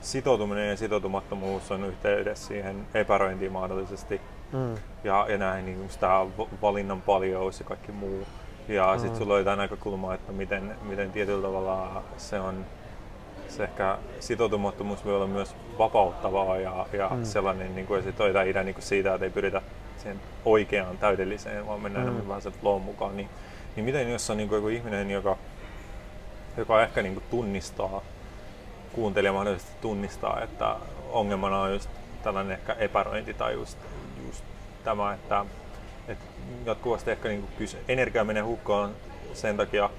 [0.00, 4.20] sitoutuminen ja sitoutumattomuus on yhteydessä siihen epäröintiin mahdollisesti.
[4.52, 4.74] Mm.
[5.04, 6.26] Ja, ja näin niin tämä
[6.62, 8.26] valinnan paljous ja kaikki muu.
[8.68, 9.00] Ja mm.
[9.00, 12.64] sitten sulla oli tämä näkökulma, että miten, miten tietyllä tavalla se on
[13.48, 17.24] se ehkä sitoutumattomuus voi olla myös vapauttavaa ja, ja mm.
[17.24, 19.62] sellainen, niin kuin, ja sitten tämä idea niin kuin siitä, että ei pyritä
[19.98, 22.28] siihen oikeaan täydelliseen, vaan mennään mm.
[22.28, 23.16] vähän sen flow mukaan.
[23.16, 23.28] Niin,
[23.76, 25.36] niin miten jos on niin kuin joku ihminen, joka,
[26.56, 28.02] joka ehkä niin kuin tunnistaa,
[28.92, 30.76] kuuntelija mahdollisesti tunnistaa, että
[31.12, 31.90] ongelmana on just
[32.22, 33.78] tällainen ehkä epäröinti tai just,
[34.26, 34.44] just
[34.84, 35.44] tämä, että,
[36.08, 36.24] että
[36.66, 38.90] jatkuvasti ehkä niin kuin kyse, energia menee hukkaan
[39.34, 39.90] sen takia,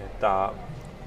[0.00, 0.50] että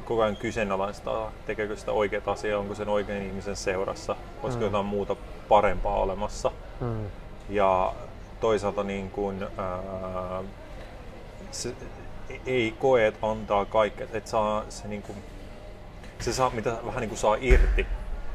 [0.06, 4.66] koko ajan kyseenalaistaa, tekeekö sitä oikeat asiaa, onko sen oikean ihmisen seurassa, olisiko mm.
[4.66, 5.16] jotain muuta
[5.50, 6.52] parempaa olemassa.
[6.82, 7.06] Mm.
[7.50, 7.94] Ja
[8.42, 10.44] toisaalta niin kuin, ää,
[11.52, 11.74] se,
[12.46, 15.18] ei koe, että antaa kaikkea, että saa se, niin kuin,
[16.20, 17.88] se saa, mitä vähän niin kuin saa irti,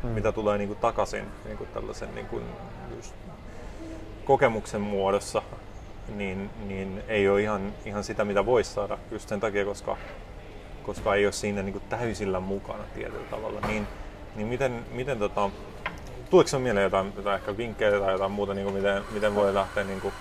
[0.02, 0.08] mm.
[0.08, 2.44] mitä tulee niin kuin takaisin niin kuin tällaisen niin kuin
[2.96, 3.14] just
[4.24, 5.42] kokemuksen muodossa,
[6.16, 9.96] niin, niin ei ole ihan, ihan sitä, mitä voisi saada just sen takia, koska
[10.84, 13.60] koska ei ole siinä niin kuin täysillä mukana tietyllä tavalla.
[13.60, 13.88] Niin,
[14.34, 15.50] niin miten, miten tota,
[16.30, 19.54] tuleeko sinulle mieleen jotain, jotain ehkä vinkkejä tai jotain muuta, niin kuin miten, miten voi
[19.54, 19.84] lähteä?
[19.84, 20.14] Niin kuin...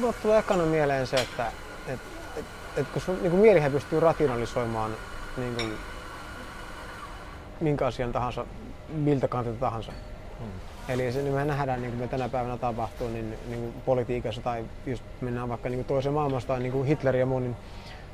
[0.00, 1.52] No, tulee ekana mieleen se, että
[1.86, 2.00] et,
[2.36, 2.44] et,
[2.76, 4.96] et kun sun niin kuin mielihän pystyy rationalisoimaan
[5.36, 5.72] niin kuin,
[7.60, 8.46] minkä asian tahansa,
[8.88, 9.92] miltä kantilta tahansa.
[10.38, 10.50] Hmm.
[10.88, 14.40] Eli se, niin me nähdään, niin kuin me tänä päivänä tapahtuu, niin, niin kuin politiikassa
[14.40, 17.56] tai jos mennään vaikka niin kuin toiseen maailmasta tai niin kuin Hitler ja muu, niin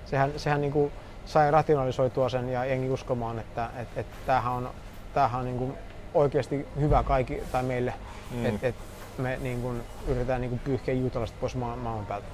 [0.06, 0.92] sehän, sehän niin kuin,
[1.24, 4.70] sai rationalisoitua sen ja jengi uskomaan, että et, et tämähän on,
[5.14, 5.74] tämähän on niin kuin
[6.14, 7.94] oikeasti hyvä kaikki tai meille,
[8.30, 8.46] mm.
[8.46, 8.74] että et
[9.18, 12.26] me niin kuin yritetään niin kuin pyyhkiä juutalaiset pois maan, maan päältä.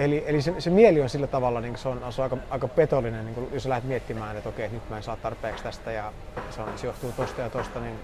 [0.00, 2.68] Eli, eli se, se, mieli on sillä tavalla, niin se on, se on aika, aika
[2.68, 6.12] petollinen, niin jos lähdet miettimään, että okei, nyt mä en saa tarpeeksi tästä ja
[6.50, 7.98] se, on, se johtuu tosta ja tosta, niin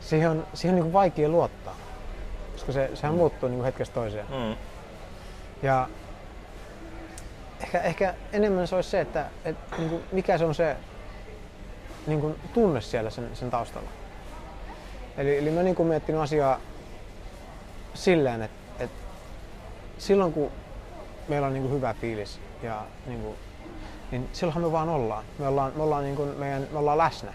[0.00, 1.76] siihen on, siihen on niin vaikea luottaa,
[2.52, 3.18] koska se, sehän mm.
[3.18, 4.26] muuttuu niin hetkestä toiseen.
[4.30, 4.56] Mm.
[5.62, 5.88] Ja
[7.62, 10.76] ehkä, ehkä enemmän se olisi se, että, että niin kuin, mikä se on se
[12.06, 13.88] niin kuin, tunne siellä sen, sen taustalla.
[15.16, 16.60] Eli, eli mä niin kuin miettinyt asiaa
[17.94, 18.61] silleen, että
[20.02, 20.50] silloin kun
[21.28, 23.36] meillä on niin kuin hyvä fiilis ja niin kuin,
[24.10, 25.24] niin silloinhan me vaan ollaan.
[25.38, 27.32] Me ollaan, me ollaan, niin kuin, meidän, me ollaan läsnä.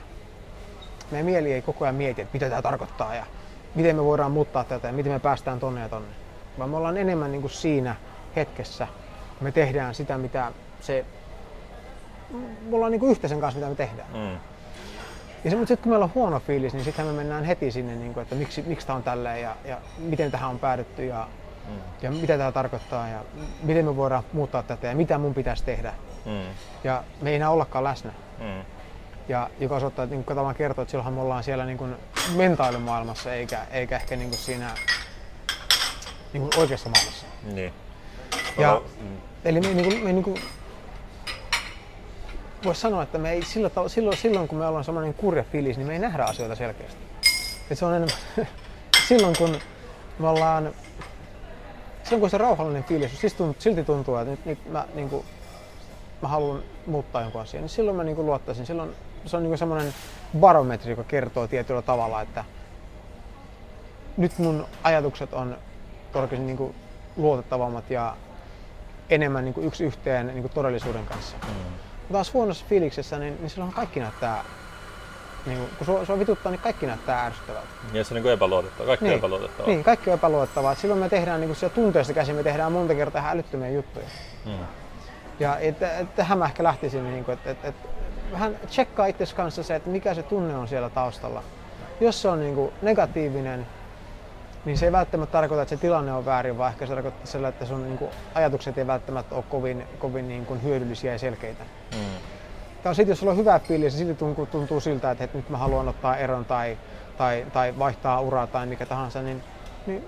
[1.12, 3.26] Meidän mieli ei koko ajan mieti, että mitä tämä tarkoittaa ja
[3.76, 6.10] miten me voidaan muuttaa tätä ja miten me päästään tonne ja tonne.
[6.60, 7.96] Vaan me ollaan enemmän niin kuin siinä
[8.36, 8.88] hetkessä
[9.42, 10.52] me tehdään sitä, mitä
[10.82, 11.06] se...
[12.70, 14.10] Me ollaan niin yhteisen kanssa, mitä me tehdään.
[14.14, 14.40] Mm.
[15.44, 18.14] Ja mutta sitten kun meillä on huono fiilis, niin sitten me mennään heti sinne, niin
[18.14, 21.28] kuin, että miksi, miksi tämä on tälleen ja, ja miten tähän on päädytty ja,
[21.68, 21.74] mm.
[22.02, 23.24] ja mitä tämä tarkoittaa ja
[23.64, 25.94] miten me voidaan muuttaa tätä ja mitä mun pitäisi tehdä.
[26.26, 26.42] Mm.
[26.84, 28.12] Ja me ei enää ollakaan läsnä.
[28.40, 28.62] Mm.
[29.28, 31.96] Ja joka osoittaa, että niin kuin tavallaan kertoo, että silloinhan me ollaan siellä niin kuin
[32.36, 34.72] mentailumaailmassa eikä, eikä ehkä niin kuin siinä
[36.34, 37.26] niin kuin oikeassa maailmassa.
[37.44, 37.74] Niin.
[38.58, 39.18] Ja, mm.
[39.46, 40.42] Eli me, niin kuin, me niin kuin,
[42.64, 45.88] voisi sanoa, että me ei sillä silloin, silloin kun me ollaan semmoinen kurja fiilis, niin
[45.88, 47.00] me ei nähdä asioita selkeästi.
[47.72, 48.18] Et se on enemmän,
[49.08, 49.60] silloin kun
[50.20, 50.74] me ollaan,
[52.08, 55.26] silloin kun se rauhallinen fiilis, siis tuntuu, silti tuntuu, että nyt, nyt mä, niin kuin,
[56.22, 58.66] mä haluan muuttaa jonkun asian, niin silloin mä niin kuin luottaisin.
[58.66, 59.94] Silloin se on niin semmoinen
[60.40, 62.46] barometri, joka kertoo tietyllä tavalla, että
[64.18, 65.58] nyt mun ajatukset on
[66.12, 66.76] todellakin niin kuin
[67.18, 68.16] luotettavammat ja
[69.10, 71.38] enemmän niin kuin yksi yhteen niin kuin todellisuuden kanssa.
[71.38, 71.54] Mm.
[71.54, 74.44] Mutta taas huonossa fiiliksessä, niin, niin silloin kaikki näyttää,
[75.48, 77.68] niin kun sua, sua vituttaa, niin kaikki näyttää ärsyttävältä.
[77.94, 79.14] Ja se on niin epäluotettavaa, kaikki niin.
[79.14, 79.68] on epäluotettavaa.
[79.68, 80.76] Niin, kaikki on epäluotettavaa.
[80.76, 84.06] Silloin me tehdään niin kuin tunteesta käsin, me tehdään monta kertaa älyttömiä juttuja.
[84.46, 84.52] Mm.
[85.40, 87.76] Ja et, et, tähän mä ehkä lähtisin, niin kuin, että et, et,
[88.32, 91.44] vähän tsekkaa itse kanssa se, että mikä se tunne on siellä taustalla.
[92.02, 93.68] Jos se on niin kuin negatiivinen,
[94.66, 97.48] niin se ei välttämättä tarkoita, että se tilanne on väärin, vaan ehkä se tarkoittaa sillä,
[97.48, 101.64] että sun niin kuin, ajatukset ei välttämättä ole kovin, kovin niin kuin, hyödyllisiä ja selkeitä.
[101.96, 102.00] Mm.
[102.84, 105.50] Tai sitten jos sulla on hyvä fiilis, niin silti tuntuu, tuntuu siltä, että, että nyt
[105.50, 106.78] mä haluan ottaa eron tai,
[107.18, 109.44] tai, tai vaihtaa uraa tai mikä tahansa, niin,
[109.88, 110.06] niin,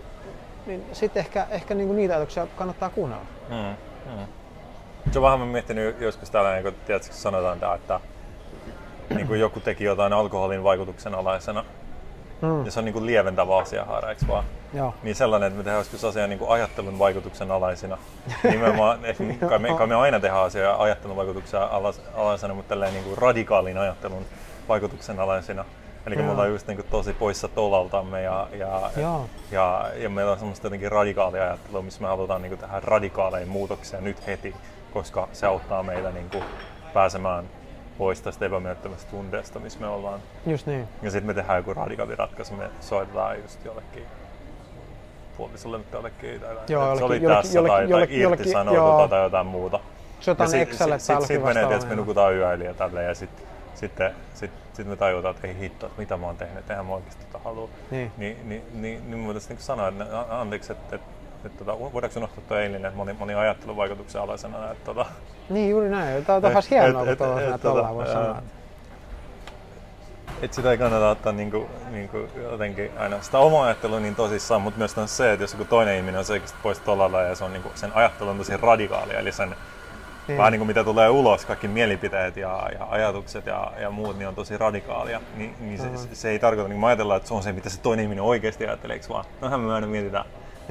[0.66, 3.26] niin sitten ehkä, ehkä niin kuin niitä ajatuksia kannattaa kuunnella.
[3.50, 3.76] Mm.
[4.14, 4.26] Mm.
[5.12, 8.00] Se on vähän miettinyt joskus tällainen, kun tiedätkö, sanotaan tämä, että
[9.10, 11.66] niin kuin joku teki jotain alkoholin vaikutuksen alaisena,
[12.42, 12.66] mm.
[12.66, 14.44] ja se on niin kuin lieventävä asiahaara, eikö vaan?
[14.74, 14.94] Joo.
[15.04, 17.98] Niin sellainen, että me tehdään joskus asiaa niin kuin ajattelun vaikutuksen alaisina.
[18.44, 21.60] Nimenomaan, että kai me, kai me aina tehdään asiaa ajattelun vaikutuksen
[22.16, 24.26] alaisena, mutta niin kuin radikaalin ajattelun
[24.70, 25.66] vaikutuksen alaisina.
[26.08, 28.92] Eli me ollaan just niin kuin tosi poissa tolaltamme ja, ja,
[29.52, 33.48] ja, ja, meillä on semmoista jotenkin radikaalia ajattelua, missä me halutaan niin kuin tehdä radikaaleja
[33.48, 34.56] muutoksia nyt heti,
[34.94, 36.44] koska se auttaa meitä niin kuin
[36.94, 37.50] pääsemään
[38.00, 40.20] pois tästä epämiellyttävästä tunteesta, missä me ollaan.
[40.46, 40.88] Just niin.
[41.02, 44.06] Ja sitten me tehdään joku radikaali ratkaisu, me soitetaan just jollekin
[45.38, 49.10] puolisolle tai jollekin, tai Joo, jollekin, se oli jollekin, tässä jollekin, tai, jollekin, tai irtisanoudutaan
[49.10, 49.80] tai jotain muuta.
[50.28, 54.52] Jotain Excel Sitten sit, menee, että me nukutaan yöllä ja tälleen, ja sitten sitten sit,
[54.74, 57.44] sit me tajutaan, että ei hitto, että mitä mä oon tehnyt, eihän mä oikeasti tota
[57.44, 57.70] halua.
[57.92, 58.12] Niin.
[58.18, 61.08] Niin, niin, niin, niin mä voitaisiin niin sanoa, että anteeksi, että, että
[61.46, 64.72] että tota, voidaanko unohtaa tuo eilinen, että moni, moni ajatteluvaikutuksen alaisena.
[64.72, 65.06] Että, tota,
[65.50, 66.26] niin juuri näin.
[66.26, 67.18] Tämä on taas hienoa, kun
[67.62, 68.42] tuolla voi sanoa.
[70.42, 74.78] Että sitä ei kannata ottaa niinku, niinku jotenkin aina sitä omaa ajattelua niin tosissaan, mutta
[74.78, 77.72] myös se, että jos joku toinen ihminen on oikeasti pois tolalla ja se on niinku,
[77.76, 79.56] sen ajattelu on tosi radikaalia, eli sen
[80.30, 80.38] niin.
[80.38, 84.28] vähän niin kuin mitä tulee ulos, kaikki mielipiteet ja, ja ajatukset ja, ja muut, niin
[84.28, 85.22] on tosi radikaalia.
[85.36, 87.70] Ni, niin se, se, se, ei tarkoita, niin mä ajatellaan, että se on se, mitä
[87.70, 89.26] se toinen ihminen oikeasti ajattelee, vaan?
[89.42, 90.26] Nohan me aina mietitään,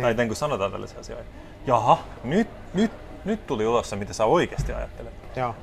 [0.06, 0.16] niin.
[0.16, 1.30] Tai kun sanotaan tällaisia asioita.
[1.66, 2.90] Jaha, nyt, nyt,
[3.24, 5.12] nyt tuli ulos se, mitä sä oikeasti ajattelet.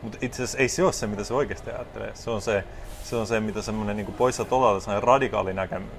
[0.02, 2.12] Mutta itse asiassa ei se ole se, mitä se oikeasti ajattelee.
[2.14, 2.64] Se on se,
[3.04, 5.90] se, on se mitä semmoinen niin poissa tolalta sellainen radikaali näkemys,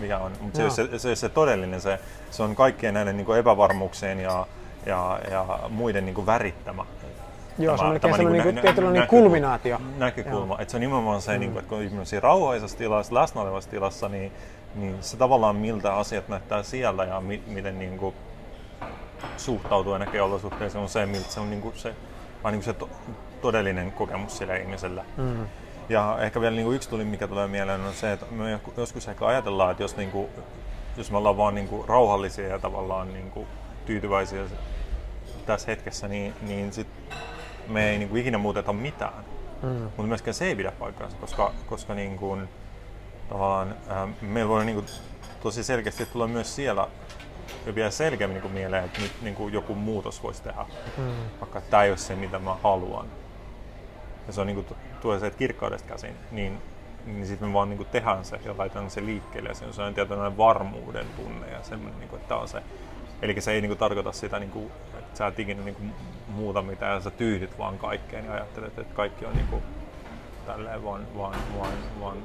[0.00, 0.32] mikä on.
[0.40, 1.98] Mutta se, se, se, se, todellinen, se,
[2.30, 4.46] se on kaikkien näiden niin epävarmuuksien ja,
[4.86, 6.84] ja, ja muiden niin värittämä.
[7.58, 9.80] Joo, tämä, se on melkein niin nä- tietynlainen nä- kulminaatio.
[9.98, 10.58] Näkökulma.
[10.60, 11.40] Että se on nimenomaan se, mm.
[11.40, 14.32] niin kuin, että kun ihminen on siinä rauhaisessa tilassa, läsnä olevassa tilassa, niin
[14.74, 18.14] niin se tavallaan miltä asiat näyttää siellä ja mi- miten niin kuin,
[19.36, 21.94] suhtautuu ainakin olosuhteisiin on se, miltä se on niin kuin se,
[22.44, 22.88] vai niin kuin se to-
[23.42, 25.04] todellinen kokemus sillä ihmisellä.
[25.16, 25.46] Mm.
[25.88, 29.08] Ja ehkä vielä niin kuin yksi tuli, mikä tulee mieleen, on se, että me joskus
[29.08, 30.28] ehkä ajatellaan, että jos, niin kuin,
[30.96, 33.46] jos me ollaan vaan niin kuin rauhallisia ja tavallaan niin kuin
[33.86, 34.42] tyytyväisiä
[35.46, 36.86] tässä hetkessä, niin, niin sit
[37.66, 39.24] me ei niin kuin ikinä muuteta mitään.
[39.62, 39.68] Mm.
[39.68, 42.48] Mutta myöskään se ei pidä paikkaansa, koska, koska niin kuin,
[43.28, 44.86] tavallaan äh, meillä voi niin kuin,
[45.42, 46.88] tosi selkeästi tulla myös siellä
[47.66, 50.66] ja vielä selkeämmin niin kuin mieleen, että nyt niin kuin joku muutos voisi tehdä,
[50.98, 51.12] mm.
[51.40, 53.06] vaikka tämä ei ole se, mitä mä haluan.
[54.26, 56.58] Ja se on niin kuin, tulee se, että kirkkaudesta käsin, niin,
[57.06, 59.72] niin sitten me vaan niin kuin tehdään se ja laitetaan se liikkeelle ja se on
[59.72, 62.62] sellainen tietynlainen varmuuden tunne ja semmoinen, niin kuin, että tämä on se.
[63.22, 65.92] Eli se ei niin kuin, tarkoita sitä, niin kuin, että sä et ikinä niin kuin,
[66.28, 69.62] muuta mitään sä tyydyt vaan kaikkeen ja ajattelet, että kaikki on niin kuin,
[70.46, 72.16] tälleen vaan, vaan, vaan, vaan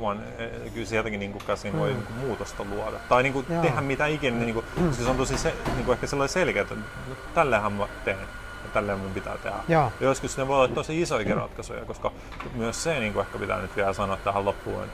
[0.00, 2.14] vaan eh, kyllä sieltäkin niin kuin käsin voi mm.
[2.20, 2.96] muutosta luoda.
[3.08, 4.92] Tai niin kuin tehdä mitä ikinä, niin kuin, mm.
[4.92, 8.68] se on tosi se, niin kuin ehkä sellainen selkeä, että no, tällähän mä teen ja
[8.72, 9.56] tälleen mun pitää tehdä.
[9.68, 12.12] Ja joskus ne voi olla tosi isoikin ratkaisuja, koska
[12.54, 14.84] myös se niin kuin ehkä pitää nyt vielä sanoa tähän loppuun,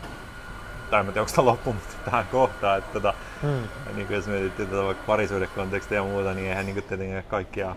[0.91, 3.95] tai en tiedä onko tämä loppu, mutta tähän kohtaan, että tota, mm.
[3.95, 7.77] niin kuin jos mietittiin tätä vaikka parisuudekontekstia ja muuta, niin eihän niin kuin tietenkin kaikkia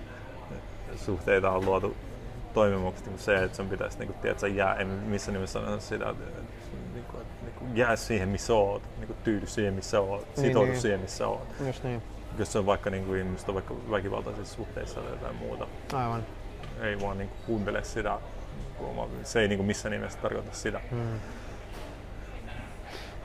[0.96, 1.96] suhteita on luotu
[2.54, 6.10] toimimuksesta niin se, että sun pitäisi niin kuin, tiedätkö, jää, en missä nimessä sanoa sitä,
[6.10, 6.24] että
[6.94, 10.48] niin kuin, niin kuin, jää siihen, missä oot, niin kuin, tyydy siihen, missä oot, niin,
[10.48, 10.82] sitoudu niin.
[10.82, 11.48] siihen, missä oot.
[11.68, 12.02] Just niin.
[12.38, 15.68] Jos se on vaikka niin kuin, ihmiset on vaikka väkivaltaisissa suhteissa tai jotain muuta.
[15.94, 16.26] Aivan.
[16.82, 18.20] Ei vaan niin kuin, kuuntele sitä,
[19.24, 20.82] se ei niin kuin, missään nimessä tarkoita sitä.
[20.92, 21.20] Hmm.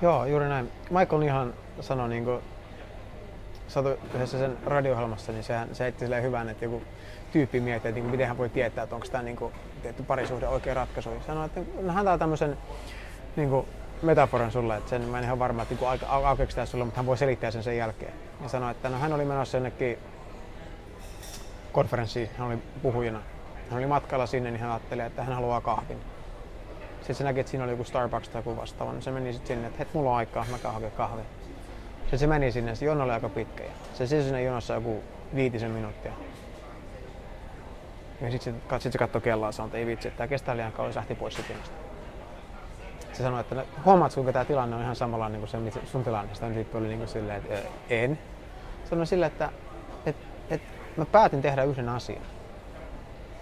[0.03, 0.73] Joo, juuri näin.
[0.91, 2.43] Michael ihan sanoi, niin kuin,
[3.69, 6.83] satu yhdessä sen radio-ohjelmassa, niin sehän, se heitti hyvän, että joku
[7.33, 10.49] tyyppi miettii, että niin miten hän voi tietää, että onko tämä niin kuin, tietty parisuhde
[10.49, 11.11] oikea ratkaisu.
[11.27, 12.59] Sanoi, että no, hän antaa tämmöisen
[13.37, 13.67] niin kuin,
[14.03, 17.07] metaforan sulle, että sen mä en ihan varma, että niin aukeeko tämä sulle, mutta hän
[17.07, 18.13] voi selittää sen sen jälkeen.
[18.43, 19.99] Ja sanoi, että no, hän oli menossa jonnekin
[21.73, 23.21] konferenssiin, hän oli puhujana.
[23.71, 25.99] Hän oli matkalla sinne, niin hän ajatteli, että hän haluaa kahvin.
[27.07, 29.57] Sitten se näki, että siinä oli joku Starbucks tai joku vastaava, niin se meni sitten
[29.57, 31.23] sinne, että heti mulla on aikaa, mä käyn kahvi.
[32.01, 33.63] Sitten se meni sinne, se jono oli aika pitkä.
[33.95, 35.03] Se seisoi siinä jonossa joku
[35.35, 36.13] viitisen minuuttia.
[38.21, 40.57] Ja sitten sit, sit se katsoi kelloa ja sanoi, että ei vitsi, että tämä kestää
[40.57, 41.75] liian kauan, lähti pois sitinasta.
[43.13, 45.81] Se sanoi, että no, huomaat, kuinka tämä tilanne on ihan samalla niin kuin se, mitä
[45.85, 46.35] sun tilanne.
[46.35, 48.19] Sitten tyyppi oli niin kuin silleen, että en.
[48.91, 49.51] Sanoin silleen, että,
[50.07, 52.23] että, että mä päätin tehdä yhden asian.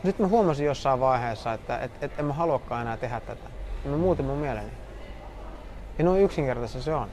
[0.03, 3.54] Nyt mä huomasin jossain vaiheessa, että et, et en mä haluakaan enää tehdä tätä.
[3.85, 4.71] Ja mä muutin mun mieleni.
[5.99, 7.09] Ja noin yksinkertaisesti se on.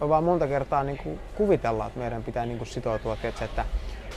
[0.00, 3.64] Me vaan monta kertaa niin kuin kuvitellaan, että meidän pitää niin kuin sitoutua, tietysti, että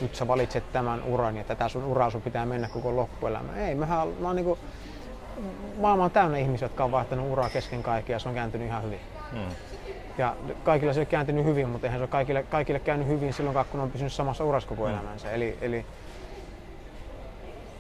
[0.02, 3.56] nyt sä valitset tämän uran ja tätä sun uraa sun pitää mennä koko loppuelämä.
[3.56, 4.60] Ei, mehän, mä oon niin kuin,
[5.78, 8.84] maailma on täynnä ihmisiä, jotka on vaihtanut uraa kesken kaiken ja se on kääntynyt ihan
[8.84, 9.00] hyvin.
[9.32, 9.56] Hmm.
[10.18, 13.66] Ja kaikilla se on kääntynyt hyvin, mutta eihän se ole kaikille, kaikille käynyt hyvin silloin,
[13.72, 14.94] kun on pysynyt samassa urassa koko hmm.
[14.94, 15.32] elämänsä.
[15.32, 15.86] Eli, eli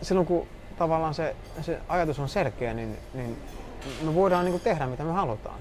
[0.01, 3.37] silloin kun tavallaan se, se ajatus on selkeä, niin, niin
[4.01, 5.59] me voidaan niin kuin tehdä mitä me halutaan.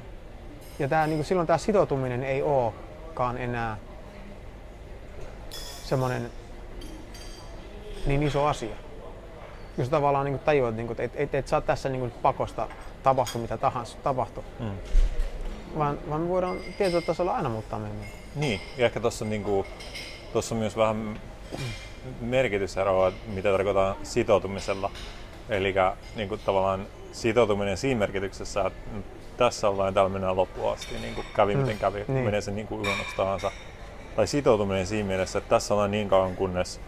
[0.79, 3.77] Ja tää, niin kuin silloin tämä sitoutuminen ei olekaan enää
[5.85, 6.31] semmoinen
[8.07, 8.77] niin iso asia.
[9.79, 12.69] Jos tavallaan niin tajuat, niin että et, et, saa tässä niin kuin pakosta
[13.03, 14.45] tapahtu mitä tahansa tapahtuu.
[14.59, 14.71] Mm.
[15.79, 17.99] Vaan, vaan me voidaan tietyllä tasolla aina muuttaa meidän
[18.35, 19.67] Niin, ja ehkä tuossa niin kuin,
[20.53, 21.21] on myös vähän
[22.21, 24.91] merkityseroa, mitä tarkoittaa sitoutumisella.
[25.49, 25.75] Eli
[26.17, 28.81] niin kuin, tavallaan sitoutuminen siinä merkityksessä, että
[29.37, 31.61] tässä ollaan täällä mennään loppuun asti, niin kuin kävi mm.
[31.61, 32.25] miten kävi, niin.
[32.25, 33.53] menee se niin kuin tahansa.
[34.17, 36.81] Tai sitoutuminen siinä mielessä, että tässä ollaan niin kauan kunnes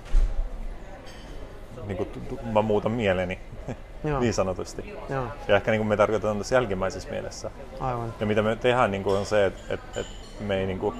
[1.87, 2.09] niin kuin,
[2.53, 3.39] mä muutan mieleni
[4.05, 4.21] Joo.
[4.21, 4.95] niin sanotusti.
[5.09, 5.27] Joo.
[5.49, 7.51] Ja ehkä niin kuin me tarkoitetaan tässä jälkimmäisessä mielessä.
[7.81, 8.15] Aivan.
[8.21, 10.97] Ja mitä me tehdään niin kuin on se, että, että, että me ei niin kuin,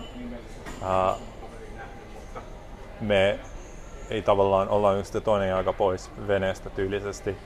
[0.83, 1.21] uh,
[3.01, 3.39] me
[4.11, 7.37] ei tavallaan olla yksi toinen jalka pois veneestä tyylisesti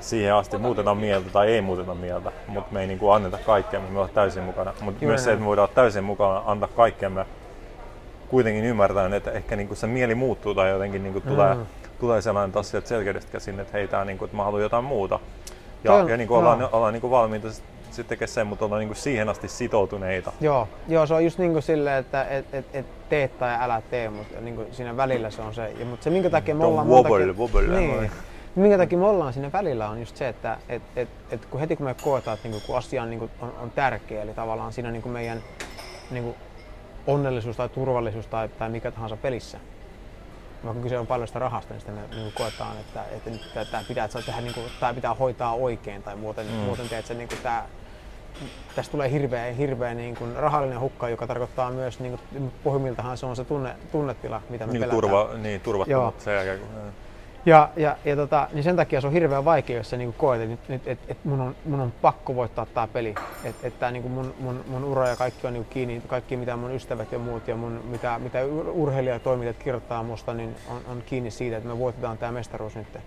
[0.00, 3.80] siihen asti muutetaan mieltä tai ei muuteta mieltä, mutta me ei niin kuin anneta kaikkea,
[3.80, 4.72] me olla täysin mukana.
[4.80, 7.26] Mutta myös se, että me voidaan olla täysin mukana, antaa kaikkemme,
[8.28, 11.66] kuitenkin ymmärtää, että ehkä niin kuin se mieli muuttuu tai jotenkin niin kuin tulee, mm.
[12.00, 15.20] tulee sellainen asia selkeydestä käsin, että hei, tää, niin kuin, että mä haluan jotain muuta.
[15.84, 17.48] Ja, on, ja niin kuin ollaan, ollaan niin kuin valmiita
[17.94, 20.32] sitten tekemään sen, mutta ollaan niin kuin siihen asti sitoutuneita.
[20.40, 23.82] Joo, joo se on just niin kuin silleen, että et, et, et tee tai älä
[23.90, 25.72] tee, mutta niin kuin siinä välillä se on se.
[25.78, 26.88] Ja, mutta se minkä takia me ollaan...
[26.88, 28.10] Wobble, wobble, niin,
[28.56, 31.76] minkä takia me ollaan siinä välillä on just se, että et, et, et kun heti
[31.76, 34.90] kun me koetaan, että niinku, kun asia on, niinku, on, on tärkeä, eli tavallaan siinä
[34.90, 35.42] niinku meidän
[36.10, 36.36] niinku,
[37.06, 39.58] onnellisuus tai turvallisuus tai, tai mikä tahansa pelissä,
[40.64, 43.40] vaikka kyse on paljon sitä rahasta, niin sitten me niin koetaan, että, että nyt
[43.70, 46.52] tämä pitää, että tehdä, niin kuin, tämä pitää hoitaa oikein tai muuten, mm.
[46.52, 47.64] muuten teet se, niin kuin, tämä,
[48.74, 53.26] tästä tulee hirveä, hirveä niin kuin rahallinen hukka, joka tarkoittaa myös, niin kuin, pohjimmiltahan se
[53.26, 55.00] on se tunne, tunnetila, mitä me niin pelätään.
[55.00, 57.03] Turva, niin, turvattomuutta sen jälkeen.
[57.46, 60.40] Ja, ja, ja tota, niin sen takia se on hirveän vaikea, jos sä niin koet,
[60.40, 63.14] että nyt, et, et mun, on, mun on pakko voittaa tämä peli.
[63.44, 66.74] Että et, niin mun, mun, mun ura ja kaikki on niin kiinni, kaikki mitä mun
[66.74, 68.38] ystävät ja muut ja mun, mitä, mitä
[68.72, 72.98] urheilijatoimijat kirjoittaa musta, niin on, on kiinni siitä, että me voitetaan tämä mestaruus nyt.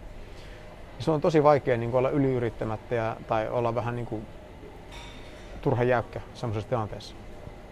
[0.99, 4.25] Se on tosi vaikea niin olla yliyrittämättä ja, tai olla vähän niin kuin,
[5.61, 7.15] turha jäykkä semmoisessa tilanteessa.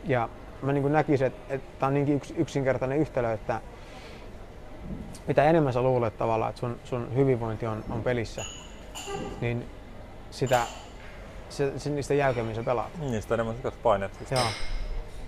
[0.03, 0.29] Ja
[0.61, 3.61] mä niin näkisin, että, että tämä on niinkin yksinkertainen yhtälö, että
[5.27, 8.45] mitä enemmän sä luulet tavallaan, että sun, sun hyvinvointi on, on pelissä,
[9.41, 9.65] niin
[10.31, 10.61] sitä,
[11.49, 12.99] se, se, niistä jäykemmin sä pelaat.
[12.99, 14.11] Niistä enemmän sä painet.
[14.31, 14.41] Joo.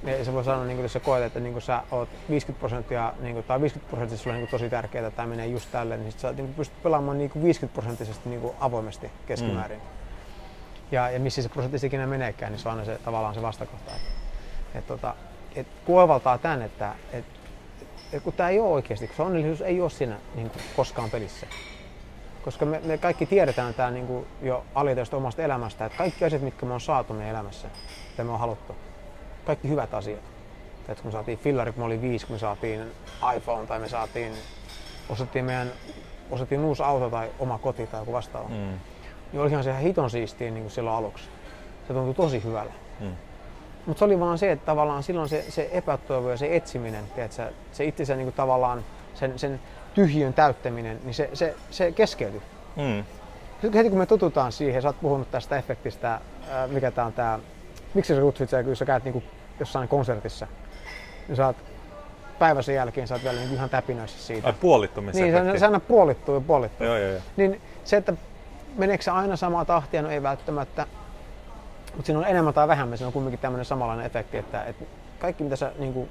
[0.04, 3.44] Ja se voi sanoa, niin jos sä koet, että niin sä oot 50 prosenttia, niin
[3.44, 6.32] tai 50 prosenttia sulle niin tosi tärkeää, että tämä menee just tälle, niin sit sä
[6.32, 9.80] niin pystyt pelaamaan niin 50 prosenttisesti niin avoimesti keskimäärin.
[9.80, 9.88] Mm.
[10.92, 13.92] Ja, ja missä se prosentti ikinä meneekään, niin se on aina se, tavallaan se vastakohta.
[13.96, 14.02] Et,
[14.76, 15.16] et, tota,
[15.56, 17.26] et kuovaltaa tämän, että et
[18.24, 21.48] kun tämä ei ole oikeasti, kun se onnellisuus ei ole siinä niin kuin, koskaan pelissä.
[22.46, 26.42] Koska me, me kaikki tiedetään tämä niin kuin, jo aliteista omasta elämästä, että kaikki asiat,
[26.42, 27.68] mitkä me on saatu meidän elämässä,
[28.10, 28.76] mitä me on haluttu,
[29.46, 30.20] kaikki hyvät asiat.
[30.80, 32.92] että kun me saatiin fillari, kun me oli viisi, kun me saatiin
[33.38, 34.34] iPhone tai me saatiin,
[35.10, 35.72] ostettiin meidän
[36.32, 38.80] ostettiin uusi auto tai oma koti tai joku vastaava, mm.
[39.32, 41.24] niin olihan se ihan hiton siistiä niin kuin silloin aluksi.
[41.88, 42.74] Se tuntui tosi hyvällä.
[43.00, 43.16] Mm.
[43.88, 47.52] Mutta se oli vaan se, että tavallaan silloin se, se epätoivo ja se etsiminen, tiedätkö,
[47.72, 49.60] se itsensä niin kuin tavallaan sen, sen
[49.94, 52.42] tyhjön täyttäminen, niin se, se, se keskeytyi.
[52.76, 53.04] Mm.
[53.74, 56.22] Heti kun me tututaan siihen, sä oot puhunut tästä efektistä,
[56.68, 57.40] mikä tää on tää,
[57.94, 59.24] miksi sä kutsut sitä, kun sä käyt niinku
[59.60, 60.48] jossain konsertissa,
[61.28, 61.56] niin sä oot
[62.40, 64.48] päivän sen jälkeen sä oot vielä niinku ihan täpinöissä siitä.
[64.48, 65.40] Ai puolittumisefekti.
[65.42, 66.88] Niin, se, se aina puolittuu ja puolittuu.
[66.88, 67.22] Joo, joo, joo.
[67.38, 68.14] Niin se, että
[68.78, 70.88] meneekö se aina samaa tahtia, no ei välttämättä,
[71.98, 74.86] mutta siinä on enemmän tai vähemmän, siinä on kuitenkin tämmöinen samanlainen efekti, että, että
[75.20, 76.10] kaikki mitä sä niin kuin,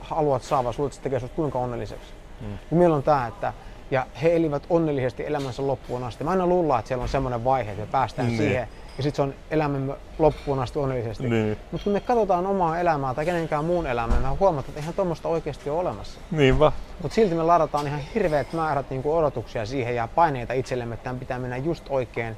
[0.00, 2.12] haluat saada, sulle se tekee sinut kuinka onnelliseksi.
[2.40, 2.58] Mm.
[2.70, 3.52] Ja meillä on tämä, että
[3.90, 6.24] ja he elivät onnellisesti elämänsä loppuun asti.
[6.24, 8.38] Mä aina luullaan, että siellä on semmoinen vaihe, että me päästään niin.
[8.38, 11.28] siihen ja sitten se on elämämme loppuun asti onnellisesti.
[11.28, 11.58] Niin.
[11.72, 15.28] Mutta kun me katsotaan omaa elämää tai kenenkään muun elämää, me huomataan, että eihän tuommoista
[15.28, 16.20] oikeasti ole olemassa.
[16.30, 16.72] Niinpä.
[17.02, 21.18] Mutta silti me ladataan ihan hirveät määrät niinku odotuksia siihen ja paineita itsellemme, että tämän
[21.18, 22.36] pitää mennä just oikein,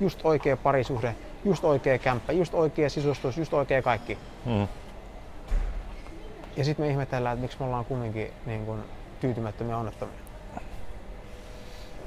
[0.00, 1.14] just oikea parisuhde,
[1.46, 4.18] just oikea kämppä, just oikea sisustus, just oikea kaikki.
[4.44, 4.68] Mm.
[6.56, 8.84] Ja sitten me ihmetellään, että miksi me ollaan kumminkin niin kun,
[9.20, 10.14] tyytymättömiä onnettomia.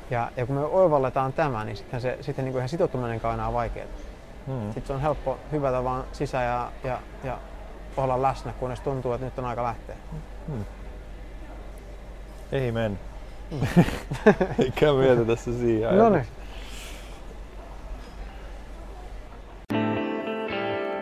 [0.09, 3.53] Ja, ja kun me oivalletaan tämä, niin sitten se sitten niin ihan sitoutuminen on enää
[3.53, 3.87] vaikeaa.
[4.47, 4.65] Hmm.
[4.65, 7.37] Sitten se on helppo hyvätä vaan sisään ja, ja, ja
[7.97, 9.95] olla läsnä, kunnes tuntuu, että nyt on aika lähteä.
[10.47, 10.65] Hmm.
[12.69, 12.99] Amen.
[13.51, 13.67] Mm.
[14.59, 15.97] Eikä mietitä tässä siihen.
[15.97, 16.27] No niin.